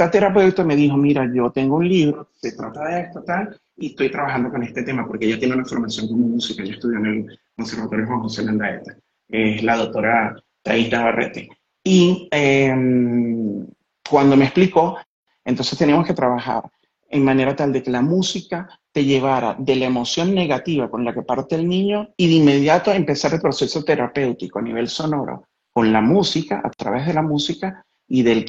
[0.00, 3.88] esta terapeuta me dijo, mira, yo tengo un libro, se trata de esto, tal, y
[3.88, 7.06] estoy trabajando con este tema porque ella tiene una formación como música, ella estudió en
[7.06, 8.96] el Conservatorio Juan José Landaeta,
[9.28, 11.50] es la doctora Thais Navarrete.
[11.84, 13.66] Y em,
[14.08, 14.96] cuando me explicó,
[15.44, 16.62] entonces teníamos que trabajar
[17.10, 21.12] en manera tal de que la música te llevara de la emoción negativa con la
[21.12, 25.92] que parte el niño y de inmediato empezar el proceso terapéutico a nivel sonoro con
[25.92, 28.44] la música, a través de la música y de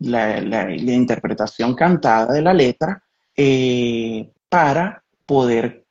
[0.00, 3.00] la, la, interpretación cantada de la letra,
[3.36, 5.86] eh, para poder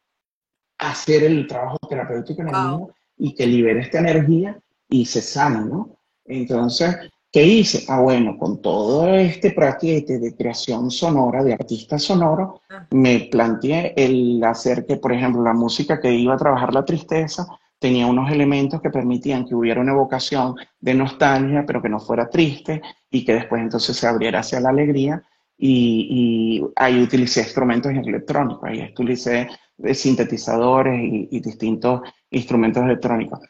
[0.77, 4.59] hacer el trabajo terapéutico en el niño y que libere esta energía
[4.89, 5.95] y se sane, ¿no?
[6.25, 6.97] Entonces,
[7.31, 7.85] ¿qué hice?
[7.87, 12.85] Ah, bueno, con todo este práctica de creación sonora, de artista sonoro, ah.
[12.91, 17.47] me planteé el hacer que, por ejemplo, la música que iba a trabajar la tristeza
[17.83, 22.29] tenía unos elementos que permitían que hubiera una evocación de nostalgia, pero que no fuera
[22.29, 22.81] triste
[23.11, 25.21] y que después entonces se abriera hacia la alegría
[25.57, 29.49] y, ahí utilicé instrumentos electrónicos, ahí utilicé
[29.93, 30.97] sintetizadores
[31.29, 31.99] y, distintos
[32.31, 33.41] instrumentos electrónicos.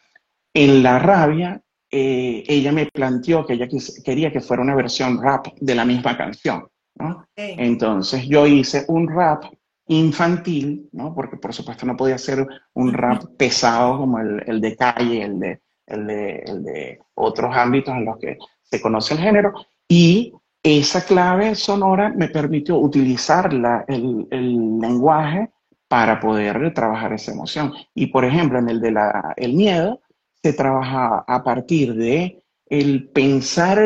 [0.51, 1.61] En La Rabia,
[1.91, 3.67] eh, ella me planteó que ella
[4.03, 6.67] quería que fuera una versión rap de la misma canción.
[6.95, 7.27] ¿no?
[7.36, 9.43] Entonces yo hice un rap
[9.88, 11.13] infantil, ¿no?
[11.13, 15.39] porque por supuesto no podía ser un rap pesado como el, el de calle, el
[15.39, 19.53] de, el, de, el de otros ámbitos en los que se conoce el género,
[19.88, 23.51] y esa clave sonora me permitió utilizar
[23.88, 24.27] el,
[24.79, 25.51] lenguaje
[25.89, 27.73] para poder trabajar esa emoción.
[27.93, 30.01] Y por ejemplo, en el de la, el miedo,
[30.41, 33.79] se trabaja a partir de el pensar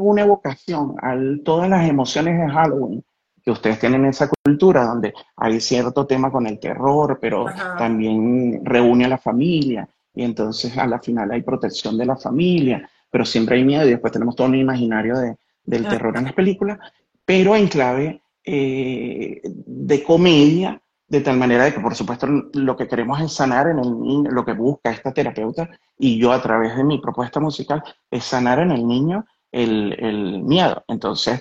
[0.00, 3.04] una evocación a todas las emociones de Halloween,
[3.46, 7.46] que ustedes tienen esa cultura donde hay cierto tema con el terror, pero
[7.78, 12.90] también reúne a la familia y entonces a la final hay protección de la familia,
[13.08, 16.32] pero siempre hay miedo y después tenemos todo un imaginario de, del terror en las
[16.32, 16.80] películas,
[17.24, 22.88] pero en clave eh, de comedia de tal manera de que, por supuesto, lo que
[22.88, 26.76] queremos es sanar en el niño, lo que busca esta terapeuta y yo a través
[26.76, 30.82] de mi propuesta musical es sanar en el niño el, el miedo.
[30.88, 31.40] Entonces,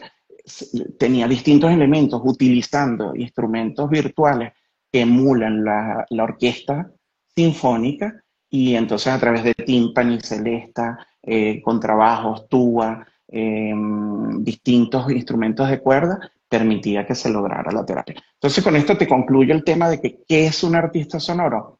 [0.98, 4.54] tenía distintos elementos utilizando instrumentos virtuales
[4.92, 6.92] que emulan la, la orquesta
[7.36, 15.80] sinfónica y entonces a través de timpani, celesta, eh, contrabajos, tuba, em, distintos instrumentos de
[15.80, 18.16] cuerda, permitía que se lograra la terapia.
[18.34, 21.80] Entonces con esto te concluyo el tema de que ¿qué es un artista sonoro?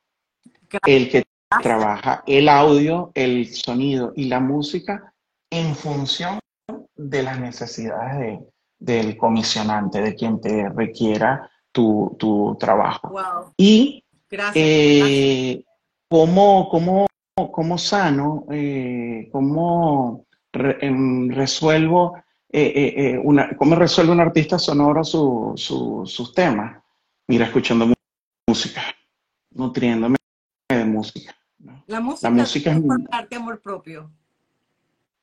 [0.86, 1.24] El que
[1.62, 5.14] trabaja el audio, el sonido y la música
[5.50, 6.40] en función
[6.96, 8.40] de las necesidades
[8.78, 13.14] del comisionante, de quien te requiera tu, tu trabajo.
[13.58, 14.04] Y
[14.54, 15.64] eh,
[16.10, 17.08] ¿cómo, cómo,
[17.52, 22.16] cómo, sano, eh, cómo em, resuelvo
[22.58, 26.82] eh, eh, una, ¿cómo resuelve un artista sonoro su, sus temas?
[27.28, 27.92] Mira, escuchando
[28.48, 28.82] música,
[29.52, 30.16] nutriéndome
[30.70, 31.36] de música.
[31.88, 34.10] La música, es un arte amor propio.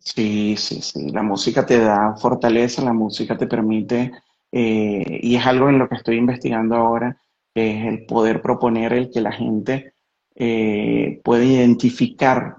[0.05, 1.11] Sí, sí, sí.
[1.11, 4.13] La música te da fortaleza, la música te permite,
[4.51, 7.17] eh, y es algo en lo que estoy investigando ahora,
[7.55, 9.95] que es el poder proponer el que la gente
[10.35, 12.57] puede identificar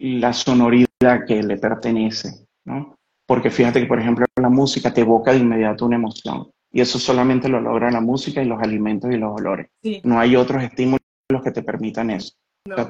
[0.00, 2.96] la sonoridad que le pertenece, ¿no?
[3.26, 6.50] Porque fíjate que, por ejemplo, la música te evoca de inmediato una emoción.
[6.72, 9.68] Y eso solamente lo logra la música y los alimentos y los olores.
[10.04, 11.00] No hay otros estímulos
[11.44, 12.34] que te permitan eso.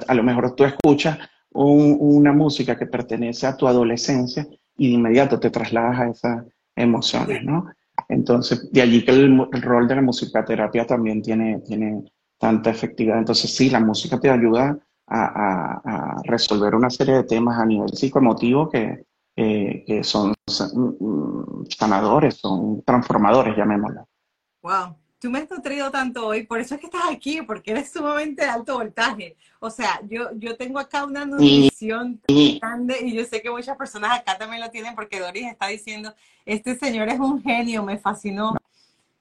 [0.09, 1.19] A lo mejor tú escuchas
[1.55, 4.47] una música que pertenece a tu adolescencia
[4.77, 7.67] y de inmediato te trasladas a esas emociones, ¿no?
[8.09, 12.05] Entonces, de allí que el, rol de la musicoterapia también tiene, tiene
[12.39, 13.19] tanta efectividad.
[13.19, 18.71] Entonces, sí, la música te ayuda a, resolver una serie de temas a nivel psicoemotivo
[18.71, 24.09] que, que son mm, sanadores, son transformadores, llamémoslo.
[24.63, 27.93] Wow, tú me has nutrido tanto hoy, por eso es que estás aquí, porque eres
[27.93, 29.37] sumamente de alto voltaje.
[29.61, 32.21] O sea, yo, yo tengo acá una nutrición
[32.61, 36.13] grande y yo sé que muchas personas acá también lo tienen porque Doris está diciendo,
[36.45, 38.57] este señor es un genio, me fascinó.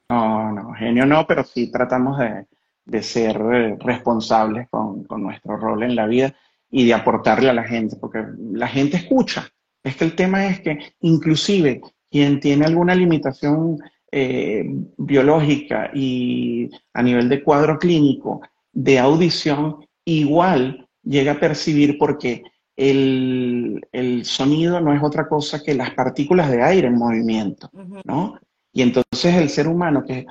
[0.09, 2.47] No, no, genio no, pero sí tratamos de,
[2.83, 6.33] de ser eh, responsables con, con nuestro rol en la vida
[6.71, 9.47] y de aportarle a la gente, porque la gente escucha,
[9.83, 13.77] es que el tema es que inclusive quien tiene alguna limitación
[14.11, 14.65] eh,
[14.97, 18.41] biológica y a nivel de cuadro clínico
[18.73, 22.43] de audición, igual llega a percibir porque
[22.75, 23.81] el,
[24.23, 27.69] sonido no es otra cosa que las partículas de aire en movimiento,
[28.05, 28.39] ¿no?
[28.73, 30.25] Y entonces el ser humano que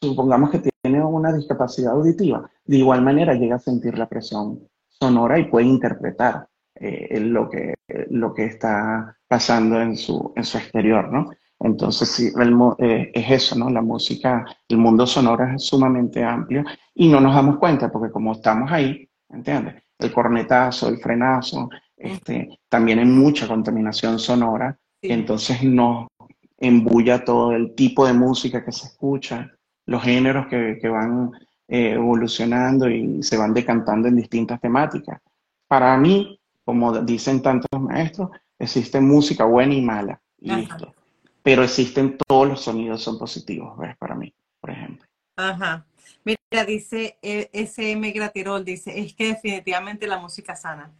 [0.00, 5.38] supongamos que tiene una discapacidad auditiva, de igual manera llega a sentir la presión sonora
[5.38, 6.46] y puede interpretar.
[6.82, 7.74] Eh, lo, que,
[8.08, 11.28] lo que está pasando en su, en su exterior, ¿no?
[11.60, 12.32] Entonces, sí,
[12.78, 13.68] eh, es eso, ¿no?
[13.68, 18.32] La música, el mundo sonoro es sumamente amplio y no nos damos cuenta porque como
[18.32, 19.82] estamos ahí, ¿entiendes?
[19.98, 26.08] El cornetazo, el frenazo, este, también hay mucha contaminación sonora, entonces nos
[26.56, 29.50] embulla todo el tipo de música que se escucha,
[29.84, 31.30] los géneros que, que van
[31.68, 35.20] eh, evolucionando y se van decantando en distintas temáticas.
[35.68, 40.94] Para mí, como dicen tantos maestros, existe música buena y mala, listo.
[41.42, 43.96] Pero existen todos los sonidos son positivos, ¿ves?
[43.96, 45.06] Para mí, por ejemplo.
[45.36, 45.86] Ajá.
[46.24, 50.92] Mira, dice eh, SM Gratirol, dice, es que definitivamente la música sana.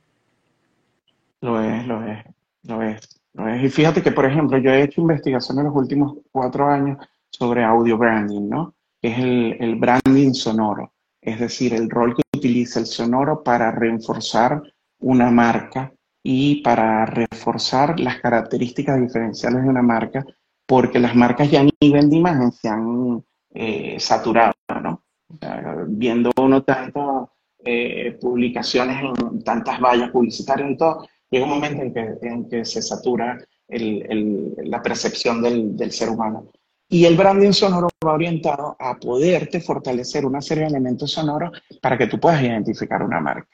[1.42, 2.24] Lo es, lo es,
[2.62, 3.64] lo es, lo es.
[3.64, 6.98] Y fíjate que, por ejemplo, yo he hecho investigación en los últimos cuatro años
[7.30, 8.74] sobre audio branding, ¿no?
[9.00, 13.70] Que es el, el branding sonoro, es decir, el rol que utiliza el sonoro para
[13.70, 14.62] reforzar
[14.98, 20.24] una marca y para reforzar las características diferenciales de una marca,
[20.66, 24.52] porque las marcas ya a nivel de imagen se han eh, saturado,
[24.82, 25.02] ¿no?
[25.86, 27.28] viendo uno tantas
[27.64, 32.64] eh, publicaciones en tantas vallas publicitarias y todo, llega un momento en que, en que
[32.64, 36.50] se satura el, el, la percepción del, del ser humano.
[36.88, 41.96] Y el branding sonoro va orientado a poderte fortalecer una serie de elementos sonoros para
[41.96, 43.48] que tú puedas identificar una marca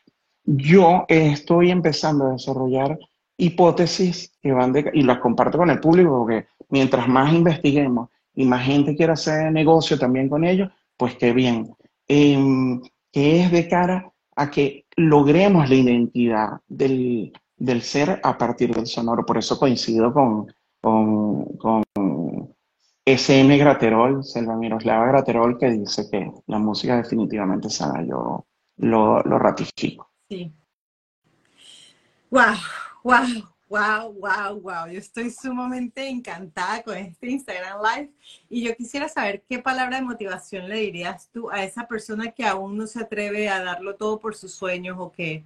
[0.47, 2.99] yo estoy empezando a desarrollar
[3.37, 8.45] hipótesis que van de, y las comparto con el público porque mientras más investiguemos y
[8.45, 11.75] más gente quiera hacer negocio también con ellos, pues qué bien.
[12.09, 12.81] Em,
[13.11, 17.33] que es de cara a que logremos la identidad del,
[17.83, 19.25] ser a partir del sonoro.
[19.27, 20.47] Por eso coincido con,
[20.81, 21.85] con,
[23.05, 28.05] SM Graterol, Selva Miroslava Graterol, que dice que la música definitivamente sana.
[28.05, 28.45] Yo
[28.79, 30.11] lo ratifico.
[30.29, 30.53] Sí.
[32.31, 32.57] Wow,
[33.05, 33.57] wow.
[33.69, 34.87] Wow, wow, wow.
[34.87, 38.13] Yo estoy sumamente encantada con este Instagram Live
[38.49, 42.45] y yo quisiera saber qué palabra de motivación le dirías tú a esa persona que
[42.45, 45.45] aún no se atreve a darlo todo por sus sueños o que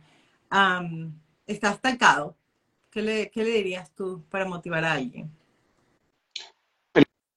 [1.46, 2.36] está estancado.
[2.90, 5.30] ¿Qué le, ¿Qué le dirías tú para motivar a alguien?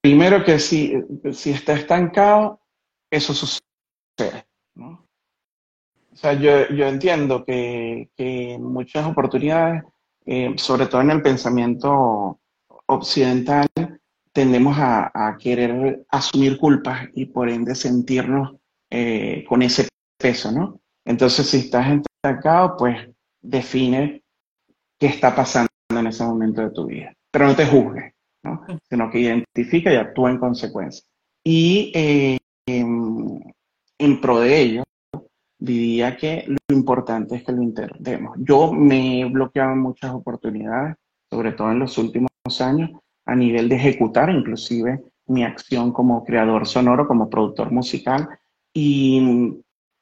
[0.02, 0.96] Primero que si,
[1.32, 2.60] si está estancado,
[3.10, 4.46] eso sucede.
[6.14, 9.84] O sea, yo, yo entiendo que, que muchas oportunidades
[10.26, 12.40] eh, sobre todo en el pensamiento
[12.86, 13.68] occidental,
[14.32, 18.56] tendemos a, querer asumir culpas y por ende sentirnos
[18.90, 19.88] eh, con ese
[20.18, 20.80] peso, ¿no?
[21.06, 23.10] Entonces, si estás estancado, pues
[23.42, 24.24] define
[25.00, 27.14] qué está pasando en ese momento de tu vida.
[27.32, 28.66] Pero no te juzgues, ¿no?
[28.90, 31.04] Sino que identifica y actúa en consecuencia.
[31.44, 34.84] Y eh, en pro de ello,
[35.64, 38.36] diría que lo importante es que lo intentemos.
[38.40, 40.96] Yo me he bloqueado muchas oportunidades,
[41.32, 42.92] sobre todo en los últimos años,
[43.26, 48.28] a nivel de ejecutar inclusive mi acción como creador sonoro, como productor musical,
[48.74, 49.54] y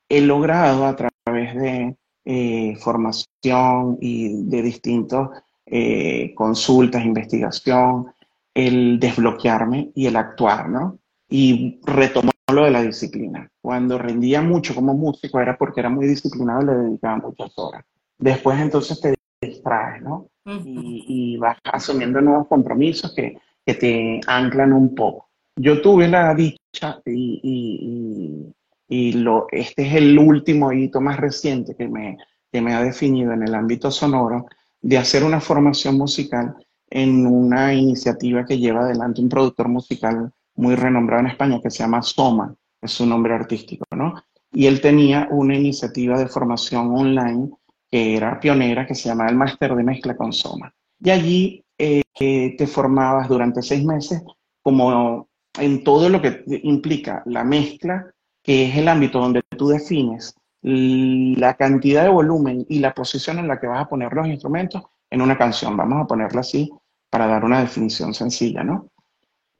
[0.09, 1.95] he logrado a través de
[2.25, 5.29] eh, formación y de distintos
[5.67, 8.07] eh, consultas, investigación,
[8.55, 10.97] el desbloquearme y el actuar, ¿no?
[11.29, 13.49] Y retomar lo de la disciplina.
[13.61, 17.85] Cuando rendía mucho como músico era porque era muy disciplinado y le dedicaba muchas horas.
[18.17, 20.27] Después entonces te distraes, ¿no?
[20.45, 25.29] y, vas asumiendo nuevos compromisos que, que, te anclan un poco.
[25.55, 28.53] Yo tuve la dicha y, y,
[28.87, 32.17] y, lo, este es el último hito más reciente que me,
[32.51, 34.47] que me ha definido en el ámbito sonoro
[34.81, 36.55] de hacer una formación musical
[36.89, 40.31] en una iniciativa que lleva adelante un productor musical
[40.61, 44.13] muy renombrado en España que se llama Soma, es su nombre artístico, ¿no?
[44.53, 47.49] Y él tenía una iniciativa de formación online
[47.89, 50.71] que era pionera, que se llamaba el Máster de Mezcla con Soma.
[51.03, 54.21] Y allí eh, te formabas durante seis meses
[54.61, 55.27] como
[55.59, 61.55] en todo lo que implica la mezcla, que es el ámbito donde tú defines la
[61.55, 65.21] cantidad de volumen y la posición en la que vas a poner los instrumentos en
[65.21, 65.75] una canción.
[65.75, 66.69] Vamos a ponerla así
[67.09, 68.90] para dar una definición sencilla, ¿no?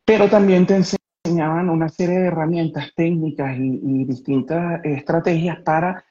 [0.05, 6.03] Pero también te enseñaban una serie de herramientas técnicas y, distintas estrategias para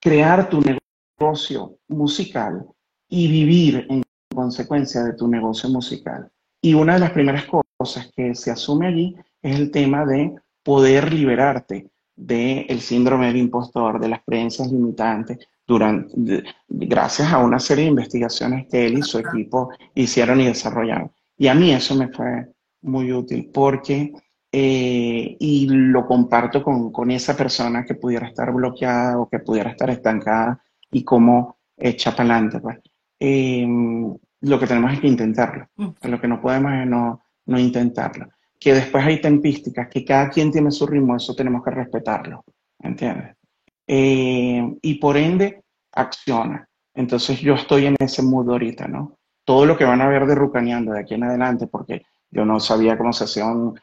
[0.00, 2.66] crear tu negocio musical
[3.08, 4.02] y vivir en
[4.34, 6.30] consecuencia de tu negocio musical.
[6.60, 11.12] Y una de las primeras cosas que se asume allí es el tema de poder
[11.12, 17.90] liberarte del síndrome del impostor, de las creencias limitantes, durante, gracias a una serie de
[17.90, 21.12] investigaciones que él y su equipo hicieron y desarrollaron.
[21.36, 22.48] Y a mí eso me fue
[22.82, 24.12] muy útil porque,
[24.50, 29.70] eh, y lo comparto con, con, esa persona que pudiera estar bloqueada o que pudiera
[29.70, 32.60] estar estancada y cómo echa para adelante.
[32.60, 32.78] Pues.
[33.18, 35.66] Em, lo que tenemos es que intentarlo.
[35.76, 35.88] Mm.
[36.02, 38.28] Lo que no podemos es no, no intentarlo.
[38.58, 42.44] Que después hay tempísticas, que cada quien tiene su ritmo, eso tenemos que respetarlo.
[42.80, 43.36] ¿Entiendes?
[43.86, 45.62] Eh, y por ende,
[45.92, 46.68] acciona.
[46.94, 49.18] Entonces yo estoy en ese mood ahorita, ¿no?
[49.44, 52.60] Todo lo que van a ver de Rucaneando de aquí en adelante, porque yo no
[52.60, 53.78] sabía cómo se hacía un,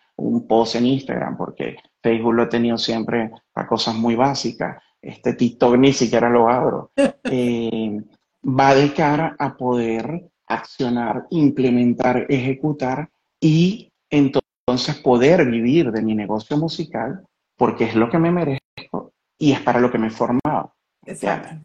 [0.47, 4.81] post en Instagram porque Facebook lo he tenido siempre para cosas muy básicas.
[5.01, 6.91] Este TikTok ni siquiera lo abro.
[7.27, 7.99] Eh,
[8.47, 16.55] va de cara a poder accionar, implementar, ejecutar y entonces poder vivir de mi negocio
[16.55, 17.25] musical
[17.57, 20.75] porque es lo que me merezco y es para lo que me he formado.
[21.05, 21.63] Exacto.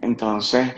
[0.00, 0.72] Entonces,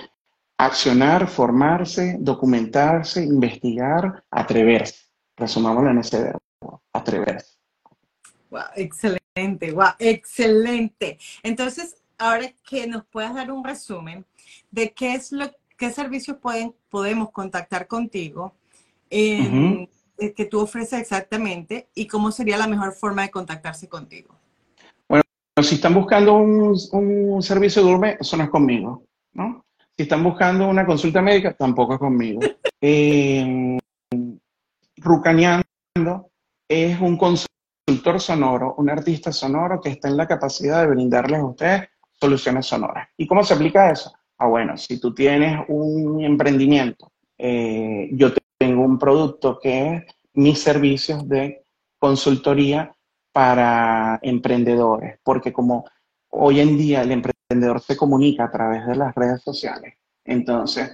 [0.59, 5.07] Accionar, formarse, documentarse, investigar, atreverse.
[5.37, 7.57] Resumámoslo en ese verbo, atreverse.
[8.51, 11.19] Wow, excelente, wow, excelente.
[11.43, 14.25] Entonces, ahora que nos puedas dar un resumen
[14.71, 18.55] de qué es lo, qué servicios pueden, podemos contactar contigo,
[19.11, 19.89] eh,
[20.35, 24.35] que tú ofreces exactamente y cómo sería la mejor forma de contactarse contigo.
[25.09, 25.23] Bueno,
[25.63, 29.05] si están buscando un, un servicio de gourmet, eso no es conmigo,
[29.35, 29.66] ¿no?
[29.97, 32.41] Si están buscando una consulta médica, tampoco es conmigo.
[32.79, 33.79] Eh,
[34.99, 36.31] Rucaneando
[36.69, 41.47] es un consultor sonoro, un artista sonoro que está en la capacidad de brindarles a
[41.47, 41.89] ustedes
[42.21, 43.09] soluciones sonoras.
[43.17, 44.13] ¿Y cómo se aplica eso?
[44.39, 50.61] Ah, bueno, si tú tienes un emprendimiento, eh, yo tengo un producto que es mis
[50.61, 51.65] servicios de
[51.99, 52.95] consultoría
[53.33, 55.87] para emprendedores, porque como
[56.29, 57.13] hoy en día el
[57.49, 59.95] emprendedor se comunica a través de las redes sociales.
[60.25, 60.93] Entonces,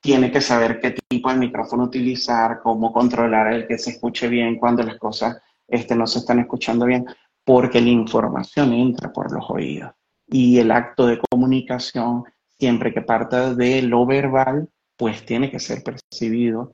[0.00, 4.56] tiene que saber qué tipo de micrófono utilizar, cómo controlar el que se escuche bien
[4.56, 7.06] cuando las cosas este, no se están escuchando bien,
[7.44, 9.92] porque la información entra por los oídos.
[10.26, 12.24] Y el acto de comunicación,
[12.58, 16.72] siempre que parta de lo verbal, pues tiene que ser percibido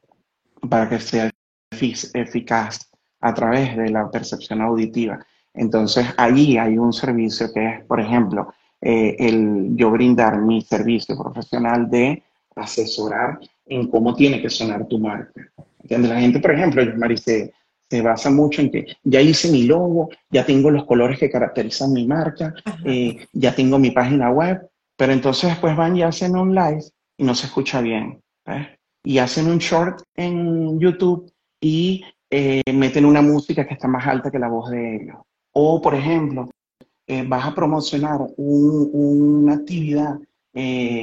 [0.68, 1.30] para que sea
[1.70, 2.90] eficaz
[3.20, 5.24] a través de la percepción auditiva.
[5.54, 8.52] Entonces, ahí hay un servicio que es, por ejemplo,
[8.82, 12.22] eh, el yo brindar mi servicio profesional de
[12.56, 15.48] asesorar en cómo tiene que sonar tu marca.
[15.88, 17.52] La gente, por ejemplo, Marice,
[17.88, 21.92] se basa mucho en que ya hice mi logo, ya tengo los colores que caracterizan
[21.92, 22.54] mi marca,
[22.84, 26.82] eh, ya tengo mi página web, pero entonces después van y hacen un live
[27.16, 28.20] y no se escucha bien.
[29.04, 31.30] Y hacen un short en YouTube
[31.60, 35.16] y eh, meten una música que está más alta que la voz de ellos.
[35.52, 36.48] O, por ejemplo,
[37.06, 40.18] eh, vas a promocionar una actividad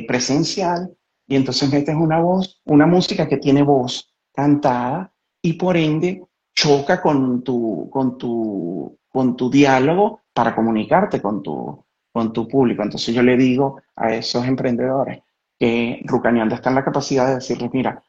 [0.07, 0.95] presencial
[1.27, 6.23] y entonces metes una voz, una música que tiene voz cantada y por ende
[6.53, 12.83] choca con tu, con tu, con tu diálogo para comunicarte con tu, con tu público.
[12.83, 15.21] Entonces yo le digo a esos emprendedores
[15.57, 18.01] que Rucaneando está en la capacidad de decirles, mira,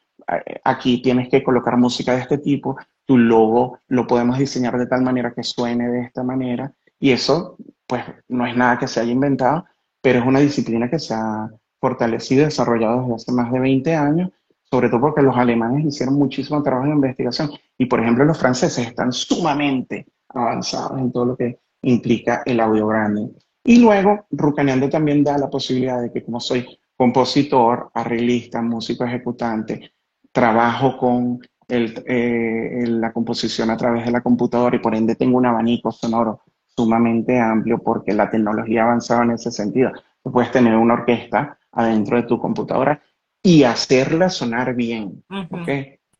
[0.64, 5.02] aquí tienes que colocar música de este tipo, tu logo lo podemos diseñar de tal
[5.02, 9.10] manera que suene de esta manera, y eso pues no es nada que se haya
[9.10, 9.64] inventado,
[10.00, 13.94] pero es una disciplina que se ha fortalecido y desarrollado desde hace más de 20
[13.96, 14.30] años
[14.70, 18.86] sobre todo porque los alemanes hicieron muchísimo trabajo de investigación y, por ejemplo, los franceses
[18.86, 23.28] están sumamente avanzados en todo lo que implica el audio branding.
[23.64, 29.92] Y luego, Rucaneando también da la posibilidad de que como soy compositor, arreglista, músico ejecutante,
[30.30, 35.46] trabajo con eh, la composición a través de la computadora y por ende tengo un
[35.46, 36.42] abanico sonoro
[36.80, 39.92] sumamente amplio porque la tecnología ha avanzado en ese sentido.
[40.22, 43.02] Tú puedes tener una orquesta adentro de tu computadora
[43.42, 45.68] y hacerla sonar bien, ¿ok?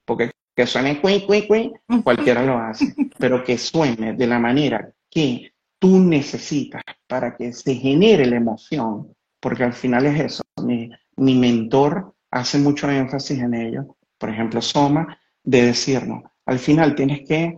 [0.04, 1.72] Porque que suene cui, cui, cui,
[2.04, 7.74] cualquiera lo hace, pero que suene de la manera que tú necesitas para que se
[7.74, 10.42] genere la emoción, porque al final es eso.
[10.62, 16.94] Mi, mi mentor hace mucho énfasis en ello, por ejemplo, Soma, de decirnos, al final
[16.94, 17.56] tienes que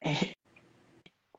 [0.00, 0.34] eh,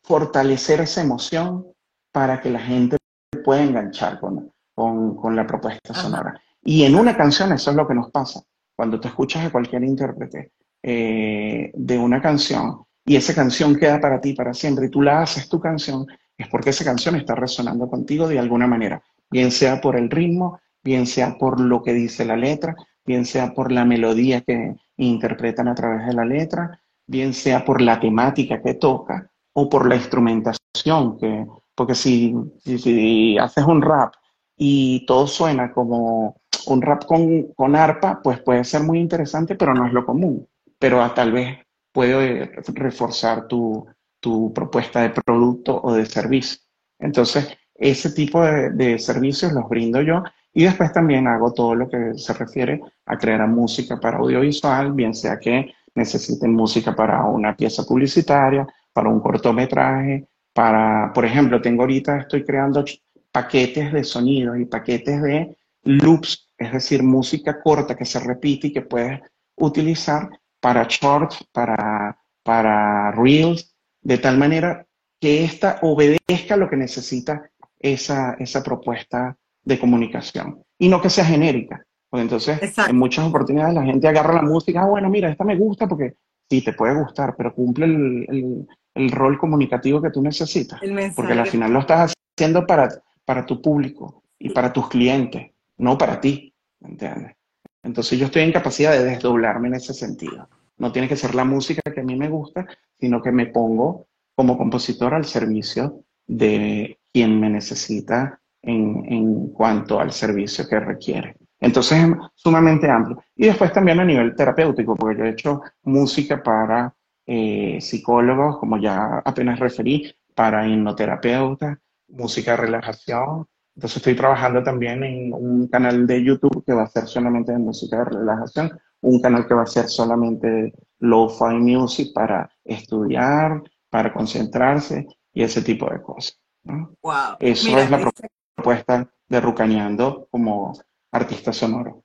[0.04, 1.66] fortalecer esa emoción
[2.12, 2.98] para que la gente
[3.44, 6.40] pueda enganchar con, con, con la propuesta sonora.
[6.64, 8.42] Y en una canción eso es lo que nos pasa.
[8.76, 10.52] Cuando te escuchas a cualquier intérprete
[10.82, 15.22] eh, de una canción y esa canción queda para ti para siempre y tú la
[15.22, 16.06] haces tu canción,
[16.38, 20.60] es porque esa canción está resonando contigo de alguna manera, bien sea por el ritmo,
[20.84, 22.76] bien sea por lo que dice la letra,
[23.06, 27.82] bien sea por la melodía que interpretan a través de la letra, bien sea por
[27.82, 31.46] la temática que toca o por la instrumentación, que,
[31.76, 34.14] porque si, si haces un rap
[34.58, 36.38] y todo suena como
[36.68, 40.48] un rap con, con, arpa, pues puede ser muy interesante, pero no es lo común.
[40.80, 41.58] Pero tal vez
[41.92, 43.86] puede reforzar tu,
[44.20, 46.60] tu, propuesta de producto o de servicio.
[47.00, 50.24] Entonces, ese tipo de, servicios los brindo yo
[50.54, 55.14] y después también hago todo lo que se refiere a crear música para audiovisual, bien
[55.14, 61.82] sea que necesiten música para una pieza publicitaria, para un cortometraje, para, por ejemplo, tengo
[61.82, 62.86] ahorita, estoy creando
[63.32, 68.74] paquetes de sonido y paquetes de loops, es decir, música corta que se repite y
[68.74, 69.20] que puedes
[69.56, 70.30] utilizar
[70.60, 74.86] para shorts, para, para reels, de tal manera
[75.20, 81.26] que ésta obedezca lo que necesita esa, esa propuesta de comunicación y no que sea
[81.26, 81.86] genérica.
[82.12, 85.88] Entonces, en muchas oportunidades la gente agarra la música, ah, bueno, mira, esta me gusta
[85.88, 86.14] porque
[86.50, 90.80] sí, te puede gustar, pero cumple el, el, rol comunicativo que tú necesitas.
[91.16, 92.90] Porque al final lo estás haciendo para,
[93.26, 97.36] para tu público y para tus clientes no para ti, ¿entiendes?
[97.84, 100.48] Entonces yo estoy en capacidad de desdoblarme en ese sentido.
[100.78, 102.66] No tiene que ser la música que a mí me gusta,
[103.00, 110.00] sino que me pongo como compositor al servicio de quien me necesita en, en cuanto
[110.00, 111.36] al servicio que requiere.
[111.64, 113.24] Entonces es sumamente amplio.
[113.36, 116.94] Y después también a nivel terapéutico, porque yo he hecho música para
[117.26, 121.78] eh, psicólogos, como ya apenas referí, para hipnoterapeutas,
[122.10, 126.88] música de relajación, entonces estoy trabajando también en un canal de YouTube que va a
[126.88, 132.14] ser solamente de música de relajación, un canal que va a ser solamente lo-fi music
[132.14, 136.40] para estudiar, para concentrarse y ese tipo de cosas.
[136.64, 137.38] Wow.
[137.40, 138.12] Eso es la
[138.56, 140.74] propuesta de Rucaneando como
[141.14, 142.04] artista sonoro.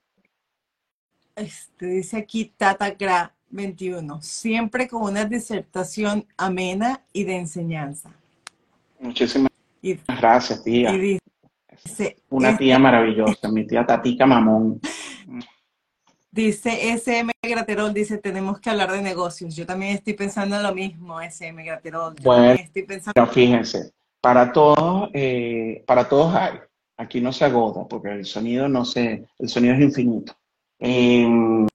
[1.35, 8.11] Este, dice aquí Tata Gra 21, siempre con una disertación amena y de enseñanza.
[9.01, 9.51] Muchísimas
[10.07, 10.93] gracias, tía.
[12.29, 14.81] Una tía maravillosa, mi tía Tatica Mamón.
[16.31, 19.57] Dice SM Graterol, dice, tenemos que hablar de negocios.
[19.57, 22.15] Yo también estoy pensando en lo mismo, SM Graterol.
[22.23, 23.27] bueno, estoy pensando...
[23.29, 26.59] fíjense, para todos, eh, para todos hay.
[26.99, 30.35] Aquí no se agota porque el sonido no se, el sonido es infinito.
[30.79, 31.67] Em,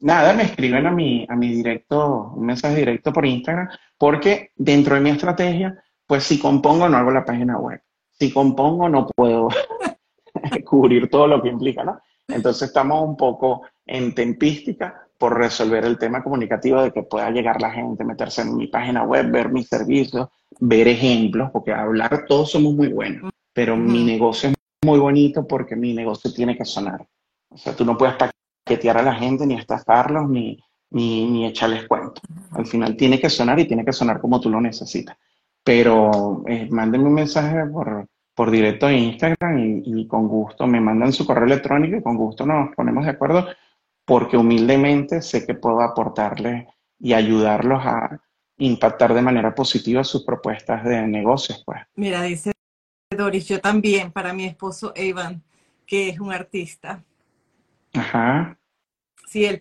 [0.00, 4.96] nada, me escriben a mi, a mi directo, un mensaje directo por Instagram, porque dentro
[4.96, 7.80] de mi estrategia, pues si compongo no hago la página web.
[8.10, 9.48] Si compongo no puedo
[10.64, 12.00] cubrir todo lo que implica, ¿no?
[12.28, 17.60] Entonces estamos un poco en tempística por resolver el tema comunicativo de que pueda llegar
[17.60, 20.28] la gente, meterse en mi página web, ver mis servicios,
[20.60, 25.76] ver ejemplos, porque hablar todos somos muy buenos, pero mi negocio es muy bonito porque
[25.76, 27.06] mi negocio tiene que sonar.
[27.48, 31.86] O sea, tú no puedes paquetear a la gente, ni estafarlos, ni, ni, ni echarles
[31.86, 32.20] cuento.
[32.52, 35.16] Al final tiene que sonar y tiene que sonar como tú lo necesitas.
[35.62, 41.12] Pero eh, mándenme un mensaje por, por directo de Instagram y, con gusto me mandan
[41.12, 43.46] su correo electrónico y con gusto nos ponemos de acuerdo
[44.04, 46.66] porque humildemente sé que puedo aportarles
[46.98, 48.20] y ayudarlos a
[48.58, 51.62] impactar de manera positiva sus propuestas de negocios.
[51.64, 51.80] Pues.
[51.96, 52.53] Mira, dice
[53.24, 55.42] Doris, yo también para mi esposo Evan,
[55.86, 57.02] que es un artista.
[57.94, 58.58] Ajá.
[59.26, 59.60] Sí, él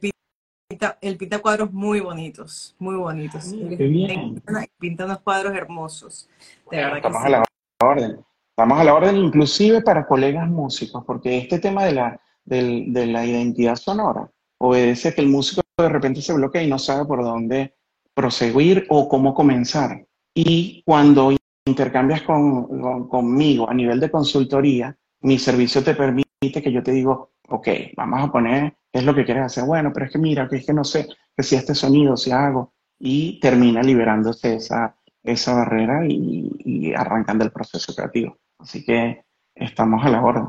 [0.69, 3.53] pinta, él pinta cuadros muy bonitos, muy bonitos.
[3.77, 4.41] Qué bien.
[4.77, 6.29] Pinta, unos cuadros hermosos.
[6.69, 7.43] De verdad estamos a la
[7.81, 8.25] orden.
[8.49, 13.25] Estamos a la orden inclusive para colegas músicos, porque este tema de la, de la
[13.25, 17.23] identidad sonora obedece a que el músico de repente se bloquea y no sabe por
[17.23, 17.75] dónde
[18.13, 20.05] proseguir o cómo comenzar.
[20.35, 21.31] Y cuando
[21.65, 27.33] intercambias con, conmigo a nivel de consultoría, mi servicio te permite que yo te digo,
[27.47, 29.63] ok, vamos a poner, ¿qué es lo que quieres hacer?
[29.63, 32.31] Bueno, pero es que mira, que es que no sé, que si este sonido, si
[32.31, 38.37] hago, y termina liberándose esa, esa barrera y, arrancando el proceso creativo.
[38.59, 40.47] Así que estamos a la orden.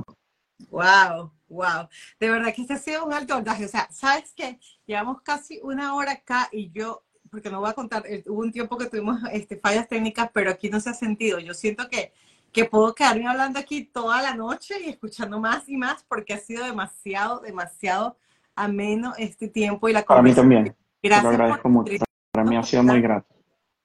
[0.68, 1.88] Wow, wow.
[2.20, 3.64] De verdad que este ha sido un alto voltaje.
[3.64, 4.58] O sea, ¿sabes qué?
[4.86, 7.03] Llevamos casi una hora acá y yo,
[7.34, 10.50] porque no voy a contar, eh, hubo un tiempo que tuvimos este, fallas técnicas, pero
[10.50, 11.40] aquí no se ha sentido.
[11.40, 12.12] Yo siento que,
[12.52, 16.38] que puedo quedarme hablando aquí toda la noche y escuchando más y más porque ha
[16.38, 18.16] sido demasiado, demasiado
[18.54, 20.76] ameno este tiempo y la Para mí también.
[21.02, 21.32] Gracias.
[21.32, 22.04] Te lo agradezco mucho.
[22.30, 23.34] Para mí ha sido muy grato.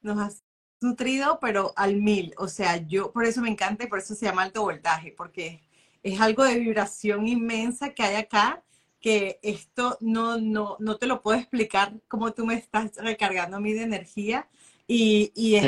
[0.02, 0.44] Nos has
[0.80, 2.36] nutrido, pero al mil.
[2.38, 5.60] O sea, yo por eso me encanta y por eso se llama alto voltaje, porque
[6.04, 8.64] es algo de vibración inmensa que hay acá,
[9.00, 13.60] que esto no, no, no te lo puedo explicar como tú me estás recargando a
[13.60, 14.48] mí de energía.
[14.88, 15.66] Y, y es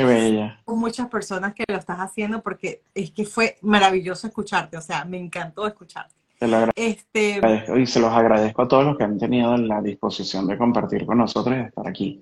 [0.64, 5.04] con muchas personas que lo estás haciendo porque es que fue maravilloso escucharte, o sea,
[5.04, 6.12] me encantó escucharte.
[6.40, 7.40] Te lo este,
[7.78, 11.18] y se los agradezco a todos los que han tenido la disposición de compartir con
[11.18, 12.20] nosotros y de estar aquí.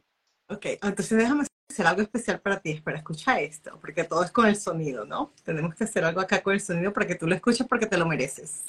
[0.48, 4.46] Ok, entonces déjame hacer algo especial para ti, para escuchar esto, porque todo es con
[4.46, 5.32] el sonido, ¿no?
[5.42, 7.96] Tenemos que hacer algo acá con el sonido para que tú lo escuches porque te
[7.96, 8.64] lo mereces.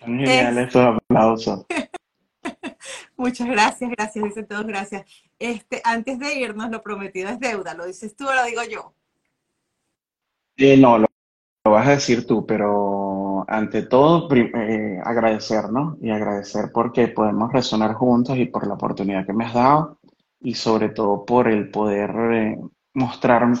[0.00, 1.66] Genial estos aplausos.
[3.16, 5.04] Muchas gracias, gracias, dicen todos gracias.
[5.38, 8.94] Este, antes de irnos, lo prometido es deuda, ¿lo dices tú o lo digo yo?
[10.56, 11.06] Eh, no, lo,
[11.64, 15.96] lo vas a decir tú, pero ante todo, eh, agradecer, ¿no?
[16.00, 19.98] Y agradecer porque podemos resonar juntos y por la oportunidad que me has dado
[20.40, 22.58] y sobre todo por el poder eh,
[22.94, 23.52] mostrar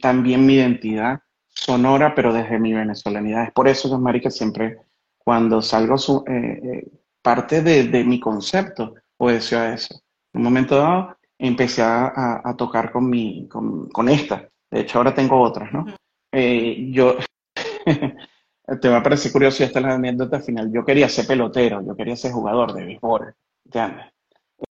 [0.00, 3.44] también mi identidad sonora, pero desde mi venezolanidad.
[3.44, 4.78] Es por eso que, Mari, que siempre
[5.24, 6.86] cuando salgo, su, eh,
[7.22, 9.94] parte de, mi concepto obedeció a eso.
[10.32, 14.48] En un momento dado, empecé a, tocar con, mi, con, con, esta.
[14.70, 15.86] De hecho, ahora tengo otras, ¿no?
[16.90, 17.16] yo
[18.80, 20.72] te va a parecer curioso y esta es la anécdota final.
[20.72, 24.06] Yo quería ser pelotero, yo quería ser jugador de béisbol, ¿entiendes?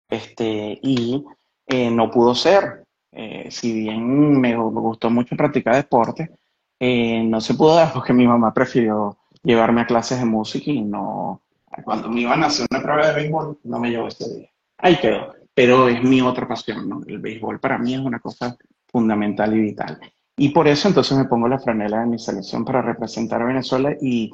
[0.09, 1.23] Este, y
[1.67, 2.83] eh, no pudo ser.
[3.11, 6.31] Eh, si bien me, gustó mucho practicar deporte,
[6.79, 9.17] eh, no se pudo dar porque mi mamá prefirió
[9.47, 11.41] llevarme a clases de música y no,
[11.85, 14.49] cuando me iban a hacer una prueba de béisbol, no me llevó ese día.
[14.77, 15.33] Ahí quedó.
[15.53, 17.01] Pero es mi otra pasión, ¿no?
[17.07, 19.99] El béisbol para mí es una cosa fundamental y vital.
[20.35, 23.95] Y por eso entonces me pongo la franela de mi selección para representar a Venezuela
[24.01, 24.31] y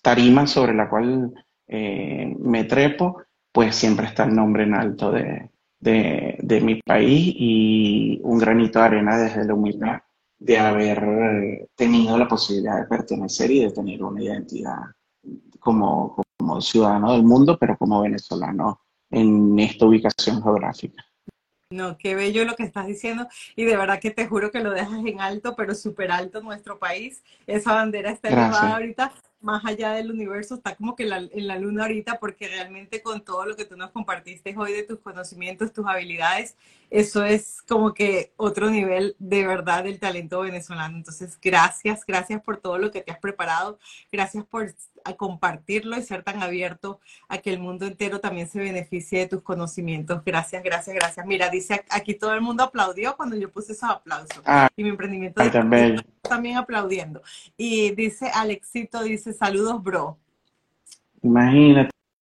[0.00, 1.34] tarima sobre la cual
[1.66, 3.22] eh, me trepo,
[3.52, 5.50] pues siempre está el nombre en alto de,
[5.80, 10.00] de, mi país y un granito de arena desde la humildad
[10.38, 14.80] de haber tenido la posibilidad de pertenecer y de tener una identidad
[15.58, 18.80] como, como ciudadano del mundo, pero como venezolano
[19.10, 21.04] en esta ubicación geográfica.
[21.70, 24.70] No, qué bello lo que estás diciendo y de verdad que te juro que lo
[24.70, 27.24] dejas en alto, pero súper alto en nuestro país.
[27.46, 29.12] Esa bandera está elevada ahorita
[29.44, 33.44] más allá del universo, está como que en la luna ahorita, porque realmente con todo
[33.44, 36.56] lo que tú nos compartiste hoy de tus conocimientos, tus habilidades,
[36.90, 40.96] eso es como que otro nivel de verdad del talento venezolano.
[40.96, 43.78] Entonces, gracias, gracias por todo lo que te has preparado,
[44.10, 44.74] gracias por
[45.16, 49.42] compartirlo y ser tan abierto a que el mundo entero también se beneficie de tus
[49.42, 50.22] conocimientos.
[50.24, 51.26] Gracias, gracias, gracias.
[51.26, 54.42] Mira, dice aquí todo el mundo aplaudió cuando yo puse esos aplausos.
[54.46, 55.42] Ah, y mi emprendimiento
[56.22, 57.22] también aplaudiendo.
[57.56, 60.18] Y dice Alexito, dice, saludos, bro.
[61.22, 61.90] Imagínate,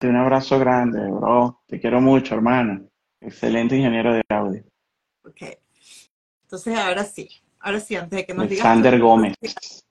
[0.03, 1.61] un abrazo grande, bro.
[1.67, 2.87] Te quiero mucho, hermano.
[3.21, 4.63] Excelente ingeniero de audio.
[5.23, 5.41] Ok.
[6.43, 7.29] Entonces, ahora sí.
[7.59, 8.65] Ahora sí, antes de que nos digas.
[8.65, 9.35] Alexander Gómez.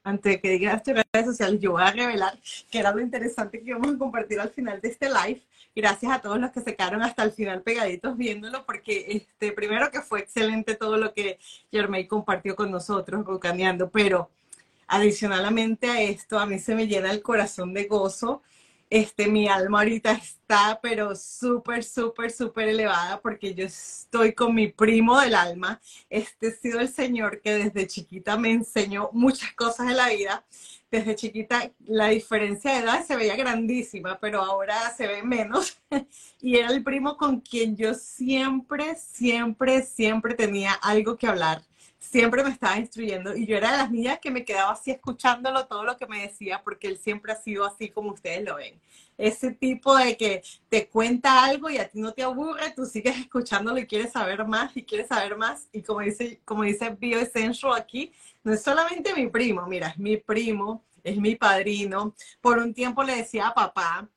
[0.05, 2.39] Antes de que digas tus redes sociales, yo voy a revelar
[2.70, 5.43] que era lo interesante que íbamos a compartir al final de este live.
[5.74, 9.90] Gracias a todos los que se quedaron hasta el final pegaditos viéndolo, porque este, primero
[9.90, 11.39] que fue excelente todo lo que
[11.70, 14.31] Germay compartió con nosotros, Bucaneando, pero
[14.86, 18.43] adicionalmente a esto, a mí se me llena el corazón de gozo
[18.89, 24.69] este, mi alma ahorita está, pero súper, súper, súper elevada porque yo estoy con mi
[24.69, 25.81] primo del alma.
[26.09, 30.45] Este ha sido el señor que desde chiquita me enseñó muchas cosas de la vida.
[30.91, 35.79] Desde chiquita la diferencia de edad se veía grandísima, pero ahora se ve menos.
[36.41, 41.63] y era el primo con quien yo siempre, siempre, siempre tenía algo que hablar
[42.09, 45.66] siempre me estaba instruyendo y yo era de las niñas que me quedaba así escuchándolo
[45.66, 48.81] todo lo que me decía porque él siempre ha sido así como ustedes lo ven.
[49.19, 53.19] Ese tipo de que te cuenta algo y a ti no te aburre, tú sigues
[53.19, 57.74] escuchándolo y quieres saber más y quieres saber más y como dice, como dice Bioessential
[57.74, 58.12] aquí,
[58.45, 62.15] no es solamente mi primo, mira, es mi primo, es mi padrino.
[62.41, 64.09] Por un tiempo le decía a papá,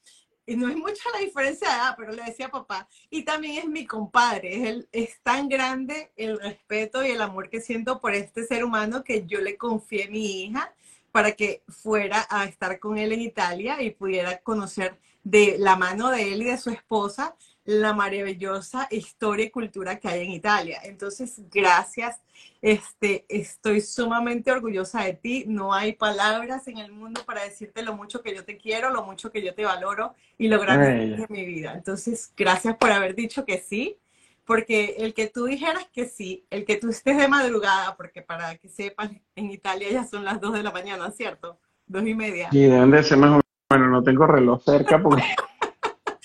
[0.49, 3.85] y no es mucha la diferencia de pero le decía papá, y también es mi
[3.85, 9.03] compadre, es tan grande el respeto y el amor que siento por este ser humano
[9.03, 10.73] que yo le confié a mi hija
[11.11, 16.09] para que fuera a estar con él en Italia y pudiera conocer de la mano
[16.09, 17.35] de él y de su esposa
[17.69, 20.79] la maravillosa historia y cultura que hay en Italia.
[20.83, 22.19] Entonces, gracias.
[22.63, 25.43] Este, estoy sumamente orgullosa de ti.
[25.47, 29.03] No hay palabras en el mundo para decirte lo mucho que yo te quiero, lo
[29.03, 31.73] mucho que yo te valoro y lo grande de mi vida.
[31.75, 33.99] Entonces, gracias por haber dicho que sí,
[34.45, 38.55] porque el que tú dijeras que sí, el que tú estés de madrugada, porque para
[38.55, 41.59] que sepan, en Italia ya son las dos de la mañana, ¿cierto?
[41.85, 42.49] Dos y media.
[42.51, 43.39] Y de dónde se más
[43.69, 45.21] Bueno, no tengo reloj cerca porque...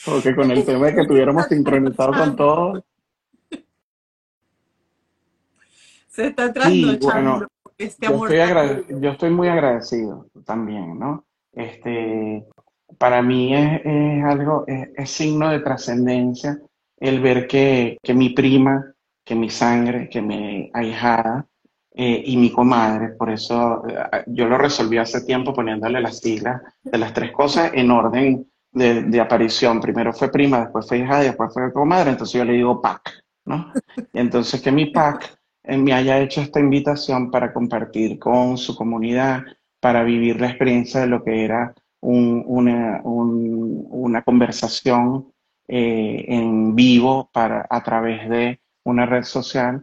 [0.04, 2.84] Porque con el tema de que estuviéramos sincronizados con todo.
[6.08, 7.46] Se está trasnochando
[7.78, 8.32] este amor.
[8.32, 11.24] Yo estoy, yo estoy muy agradecido también, ¿no?
[11.52, 12.46] Este,
[12.98, 16.58] para mí es, es algo, es, signo de trascendencia
[16.98, 18.94] el ver que, que, mi prima,
[19.24, 21.46] que mi sangre, que mi ahijada
[21.92, 26.62] eh, y mi comadre, por eso eh, yo lo resolví hace tiempo poniéndole las siglas
[26.82, 29.80] de las tres cosas en orden de, aparición.
[29.80, 33.72] Primero fue prima, después fue hija, después fue comadre, entonces yo le digo PAC, ¿no?
[34.12, 38.76] Y entonces que mi PAC eh, me haya hecho esta invitación para compartir con su
[38.76, 39.42] comunidad,
[39.80, 45.32] para vivir la experiencia de lo que era una, una, conversación
[45.66, 49.82] eh, en vivo para, a través de una red social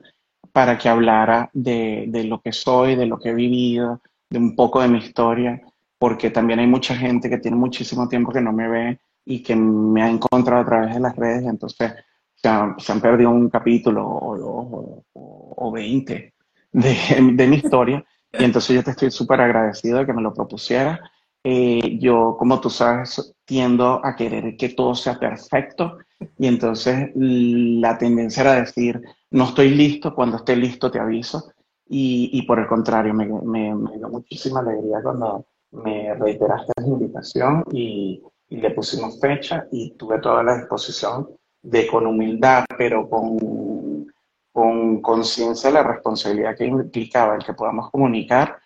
[0.51, 4.55] para que hablara de, de, lo que soy, de lo que he vivido, de un
[4.55, 5.61] poco de mi historia
[6.01, 9.55] porque también hay mucha gente que tiene muchísimo tiempo que no me ve y que
[9.55, 11.93] me ha encontrado a través de las redes, entonces
[12.33, 16.33] se han, se han perdido un capítulo o dos o, veinte
[16.71, 16.95] de,
[17.35, 18.03] de, mi historia,
[18.33, 20.99] y entonces yo te estoy súper agradecido de que me lo propusieras.
[21.43, 25.99] Eh, yo, como tú sabes, tiendo a querer que todo sea perfecto
[26.39, 28.99] y entonces la tendencia era decir,
[29.29, 31.53] no estoy listo, cuando esté listo te aviso.
[31.87, 36.87] Y, y por el contrario, me, me, me dio muchísima alegría cuando, me reiteraste la
[36.87, 41.29] invitación y, le pusimos fecha y tuve toda la disposición
[41.61, 44.11] de con humildad, pero con,
[44.51, 48.59] con conciencia de la responsabilidad que implicaba el que podamos comunicar,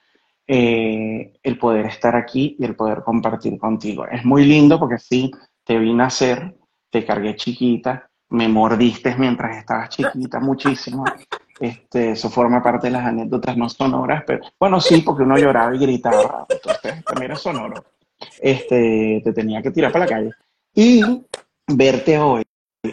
[0.47, 4.07] eh, el poder estar aquí y el poder compartir contigo.
[4.07, 5.31] Es muy lindo porque sí,
[5.63, 6.55] te vi nacer,
[6.89, 11.03] te cargué chiquita, me mordiste mientras estabas chiquita muchísimo.
[11.59, 15.73] Este, eso forma parte de las anécdotas no sonoras, pero bueno, sí, porque uno lloraba
[15.73, 17.85] y gritaba, entonces también era sonoro.
[18.41, 20.31] Este, te tenía que tirar para la calle.
[20.73, 21.01] Y
[21.67, 22.43] verte hoy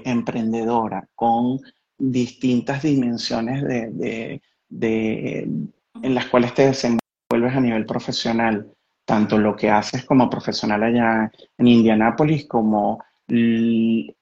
[0.04, 1.60] emprendedora con
[1.98, 5.38] distintas dimensiones de, de,
[6.02, 8.72] en las cuales te desenvuelves a nivel profesional,
[9.04, 13.02] tanto lo que haces como profesional allá en Indianápolis como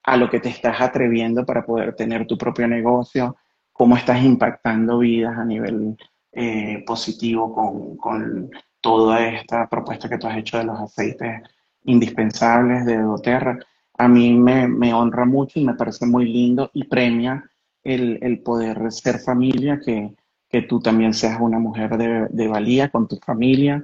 [0.05, 3.37] a lo que te estás atreviendo para poder tener tu propio negocio,
[3.81, 5.97] cómo estás impactando vidas a nivel
[6.33, 8.51] eh, positivo con, con,
[8.83, 11.41] toda esta propuesta que tú has hecho de los aceites
[11.85, 13.59] indispensables de doTERRA.
[13.97, 17.43] A mí me, me, honra mucho y me parece muy lindo y premia
[17.83, 20.15] el, el poder ser familia, que,
[20.47, 23.83] que, tú también seas una mujer de, de, valía con tu familia,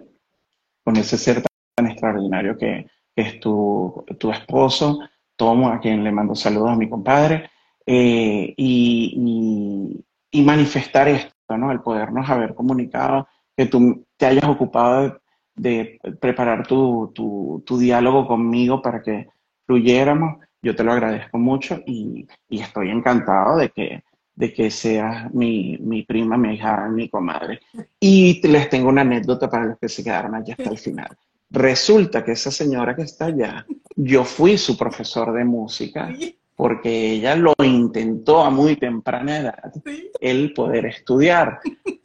[0.85, 1.43] con ese ser
[1.75, 5.01] tan extraordinario que, que es tu, tu esposo.
[5.37, 7.49] Tomo, a quien le mando saludos a mi compadre.
[7.87, 10.03] Eh, y,
[10.45, 11.73] manifestar esto, ¿no?
[11.73, 13.27] El podernos haber comunicado
[13.57, 15.21] que tú te hayas ocupado
[15.55, 19.29] de, preparar tu, diálogo conmigo para que
[19.67, 20.39] fluyéramos.
[20.63, 24.05] Yo te lo agradezco mucho y, estoy encantado de que,
[24.35, 27.61] de que seas mi, mi, prima, mi hija, mi comadre.
[27.99, 31.17] Y les tengo una anécdota para los que se quedaron allá hasta el final.
[31.51, 33.65] Resulta que esa señora que está allá,
[33.95, 36.11] yo fui su profesor de música
[36.57, 39.73] porque ella lo intentó a muy temprana edad,
[40.21, 41.61] el poder estudiar.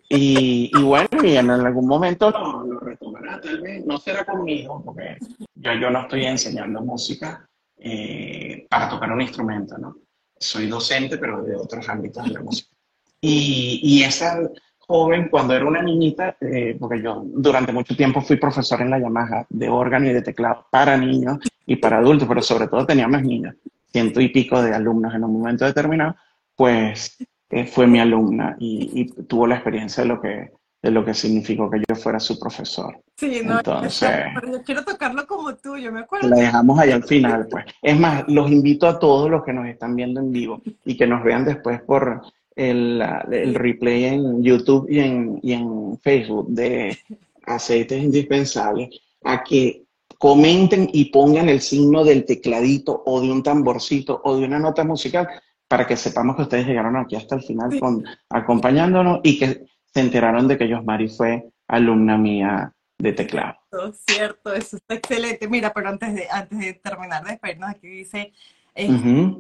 [0.10, 5.18] Y, bueno, y en algún momento lo, retomará, tal vez, no será conmigo, porque
[5.56, 7.48] yo, yo no estoy enseñando música
[7.78, 9.96] eh, para tocar un instrumento, ¿no?
[10.38, 12.76] Soy docente, pero de otros ámbitos de la música.
[13.22, 14.38] Y, y esa
[14.80, 19.00] joven, cuando era una niñita, eh, porque yo durante mucho tiempo fui profesor en la
[19.00, 23.08] Yamaha de órgano y de teclado para niños y para adultos, pero sobre todo tenía
[23.08, 23.56] más niños
[23.92, 26.16] ciento y pico de alumnos en un momento determinado,
[26.56, 27.18] pues
[27.50, 30.52] eh, fue mi alumna y, tuvo la experiencia de lo que
[30.82, 33.00] de lo que significó que yo fuera su profesor.
[33.16, 36.28] Sí, no, Entonces, pero yo quiero tocarlo como tú, yo me acuerdo.
[36.28, 37.66] La dejamos ahí al final, pues.
[37.84, 41.06] Es más, los invito a todos los que nos están viendo en vivo y que
[41.06, 42.24] nos vean después por
[42.56, 43.00] el,
[43.32, 46.98] el replay en YouTube y en, y en Facebook de
[47.46, 48.90] Aceites Indispensables,
[49.24, 49.84] a que
[50.22, 54.84] comenten y pongan el signo del tecladito o de un tamborcito o de una nota
[54.84, 55.28] musical
[55.68, 60.00] para que sepamos que ustedes llegaron aquí hasta el final con, acompañándonos y que se
[60.00, 63.58] enteraron de que Yosmari fue alumna mía de teclado.
[64.06, 65.48] Cierto, eso está excelente.
[65.48, 68.32] Mira, pero antes de, antes de terminar de despedirnos, aquí dice,
[68.76, 69.34] eh,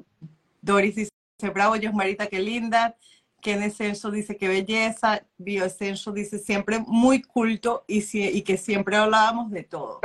[0.63, 1.11] Doris dice,
[1.53, 2.95] bravo, Yosmarita, qué linda.
[3.39, 5.21] Ken Essenso dice, qué belleza.
[5.37, 9.99] Bio Essenso dice, siempre muy culto y, y que siempre hablábamos de todo.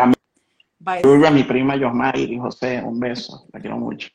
[0.86, 1.74] A mi prima
[2.14, 4.08] y José, un beso, la quiero mucho.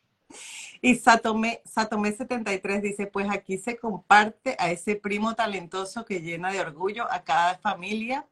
[0.82, 6.62] Y Satome, Satome73 dice, pues aquí se comparte a ese primo talentoso que llena de
[6.62, 8.26] orgullo a cada familia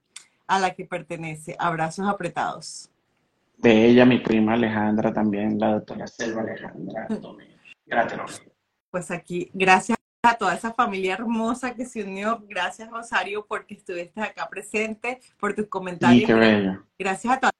[0.48, 1.56] a la que pertenece.
[1.60, 2.90] Abrazos apretados.
[3.58, 7.08] De ella, mi prima Alejandra también, la doctora Selva Alejandra.
[7.86, 8.42] Gracias.
[8.90, 12.42] Pues aquí, gracias a toda esa familia hermosa que se unió.
[12.48, 16.26] Gracias, Rosario, porque estuviste acá presente, por tus comentarios.
[16.26, 16.84] qué bello.
[16.98, 17.59] Gracias a todos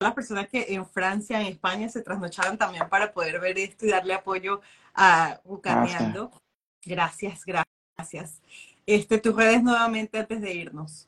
[0.00, 3.90] las personas que en Francia, en España se trasnocharon también para poder ver esto y
[3.90, 4.60] darle apoyo
[4.94, 6.30] a Bucaneando.
[6.84, 8.40] Gracias, gracias.
[8.86, 11.06] Este, tus redes nuevamente antes de irnos.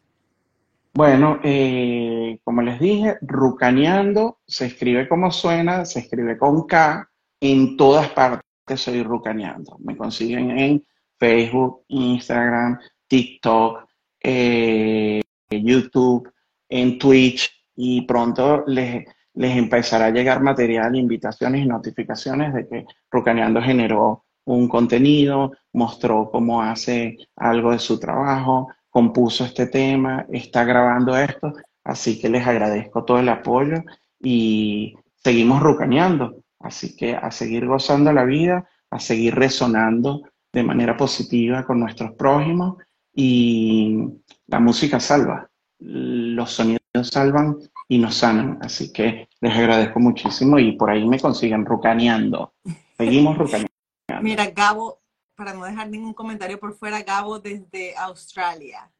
[0.92, 7.10] Bueno, eh, como les dije, Rucaneando se escribe como suena, se escribe con K,
[7.40, 8.42] en todas partes
[8.76, 9.78] soy Rucaneando.
[9.80, 10.86] Me consiguen en
[11.18, 13.88] Facebook, Instagram, TikTok,
[14.20, 16.30] eh, YouTube,
[16.68, 19.04] en Twitch, y pronto les,
[19.34, 26.30] les empezará a llegar material, invitaciones y notificaciones de que Rucaneando generó un contenido, mostró
[26.30, 31.52] cómo hace algo de su trabajo, compuso este tema, está grabando esto,
[31.84, 33.82] así que les agradezco todo el apoyo
[34.20, 40.22] y seguimos rucaneando, así que a seguir gozando la vida, a seguir resonando
[40.52, 42.76] de manera positiva con nuestros prójimos
[43.14, 44.08] y
[44.46, 47.58] la música salva, los sonidos salvan
[47.88, 48.58] y nos sanan.
[48.60, 52.54] Así que les agradezco muchísimo y por ahí me consiguen rucaneando.
[52.96, 53.72] Seguimos rucaneando.
[54.20, 55.00] Mira, Gabo,
[55.34, 58.90] para no dejar ningún comentario por fuera, Gabo desde Australia.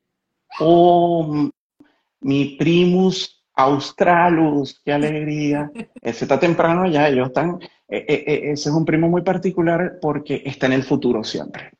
[0.58, 1.50] Oh,
[2.20, 5.70] mi primus australus, qué alegría.
[6.00, 7.58] Ese está temprano ya, ellos están,
[7.88, 11.70] eh, eh, eh, ese es un primo muy particular porque está en el futuro siempre.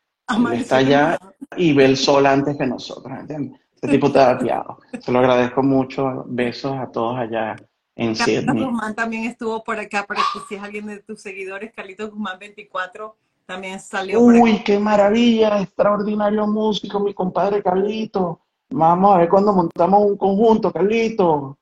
[0.52, 1.18] está allá
[1.56, 3.61] y ve el sol antes que nosotros, ¿entiendes?
[3.83, 4.79] Este tipo está apiado.
[5.01, 6.25] Se lo agradezco mucho.
[6.29, 7.57] Besos a todos allá
[7.97, 8.65] en Carlitos Sydney.
[8.65, 12.39] Guzmán también estuvo por acá, para que si es alguien de tus seguidores, Carlitos Guzmán
[12.39, 18.39] 24 también salió Uy, por qué maravilla, extraordinario músico, mi compadre Carlito.
[18.71, 21.59] Vamos a ver cuando montamos un conjunto, Carlito.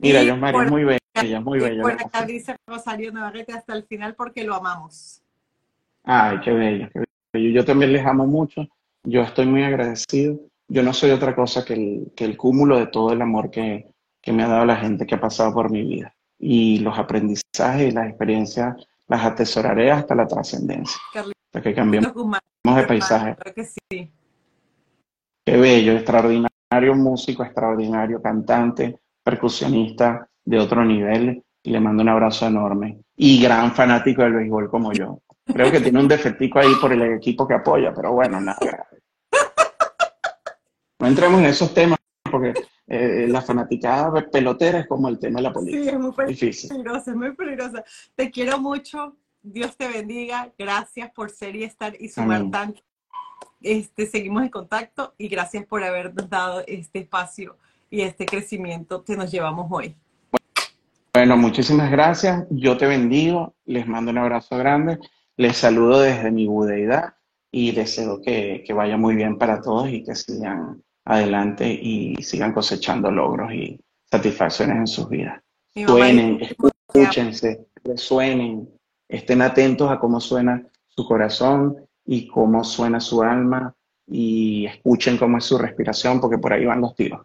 [0.00, 1.82] Mira, yo María, muy bella, muy bella.
[1.82, 5.22] Por acá dice Rosario Navarrete hasta el final porque lo amamos.
[6.02, 7.50] Ay, qué bello, qué bello.
[7.50, 8.66] Yo también les amo mucho.
[9.04, 10.40] Yo estoy muy agradecido
[10.72, 13.92] yo no soy otra cosa que el, que el cúmulo de todo el amor que,
[14.22, 16.14] que, me ha dado la gente que ha pasado por mi vida.
[16.38, 18.74] Y los aprendizajes y las experiencias
[19.06, 20.98] las atesoraré hasta la trascendencia.
[21.14, 23.36] Hasta que cambiemos de paisaje.
[23.54, 24.10] que sí.
[25.44, 31.44] Qué bello, extraordinario músico, extraordinario cantante, percusionista de otro nivel.
[31.62, 32.98] Y le mando un abrazo enorme.
[33.14, 35.18] Y gran fanático del béisbol como yo.
[35.44, 38.88] Creo que tiene un defectico ahí por el equipo que apoya, pero bueno, nada.
[41.02, 41.98] No entremos en esos temas
[42.30, 42.54] porque
[42.86, 45.82] eh, la fanaticada pelotera es como el tema de la política.
[45.82, 47.84] Sí, es muy peligrosa, es muy peligrosa.
[48.14, 49.16] Te quiero mucho.
[49.42, 50.52] Dios te bendiga.
[50.56, 52.80] Gracias por ser y estar y sumar tanto
[53.62, 57.56] este, seguimos en contacto y gracias por habernos dado este espacio
[57.90, 59.96] y este crecimiento que nos llevamos hoy.
[61.14, 62.46] Bueno, muchísimas gracias.
[62.50, 64.98] Yo te bendigo, les mando un abrazo grande,
[65.36, 67.14] les saludo desde mi budeidad
[67.50, 72.52] y deseo que, que vaya muy bien para todos y que sigan adelante y sigan
[72.52, 73.80] cosechando logros y
[74.10, 75.42] satisfacciones en sus vidas.
[75.74, 78.68] Suenen, escúchense, resuenen,
[79.08, 83.74] estén atentos a cómo suena su corazón y cómo suena su alma
[84.06, 87.22] y escuchen cómo es su respiración porque por ahí van los tiros.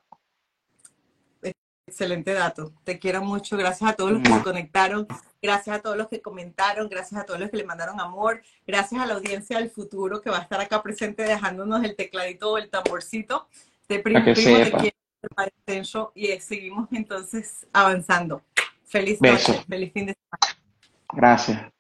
[1.88, 2.74] Excelente dato.
[2.84, 3.56] Te quiero mucho.
[3.56, 5.08] Gracias a todos los que se conectaron.
[5.41, 6.90] Gracias a todos los que comentaron.
[6.90, 8.41] Gracias a todos los que le mandaron amor.
[8.68, 12.52] Gracias a la audiencia del futuro que va a estar acá presente dejándonos el tecladito
[12.52, 13.48] o el tamborcito.
[13.88, 14.98] Te primo, te quiero
[16.14, 18.42] y seguimos entonces avanzando.
[18.86, 19.64] Feliz noche.
[19.68, 20.62] Feliz fin de semana.
[21.14, 21.77] Gracias.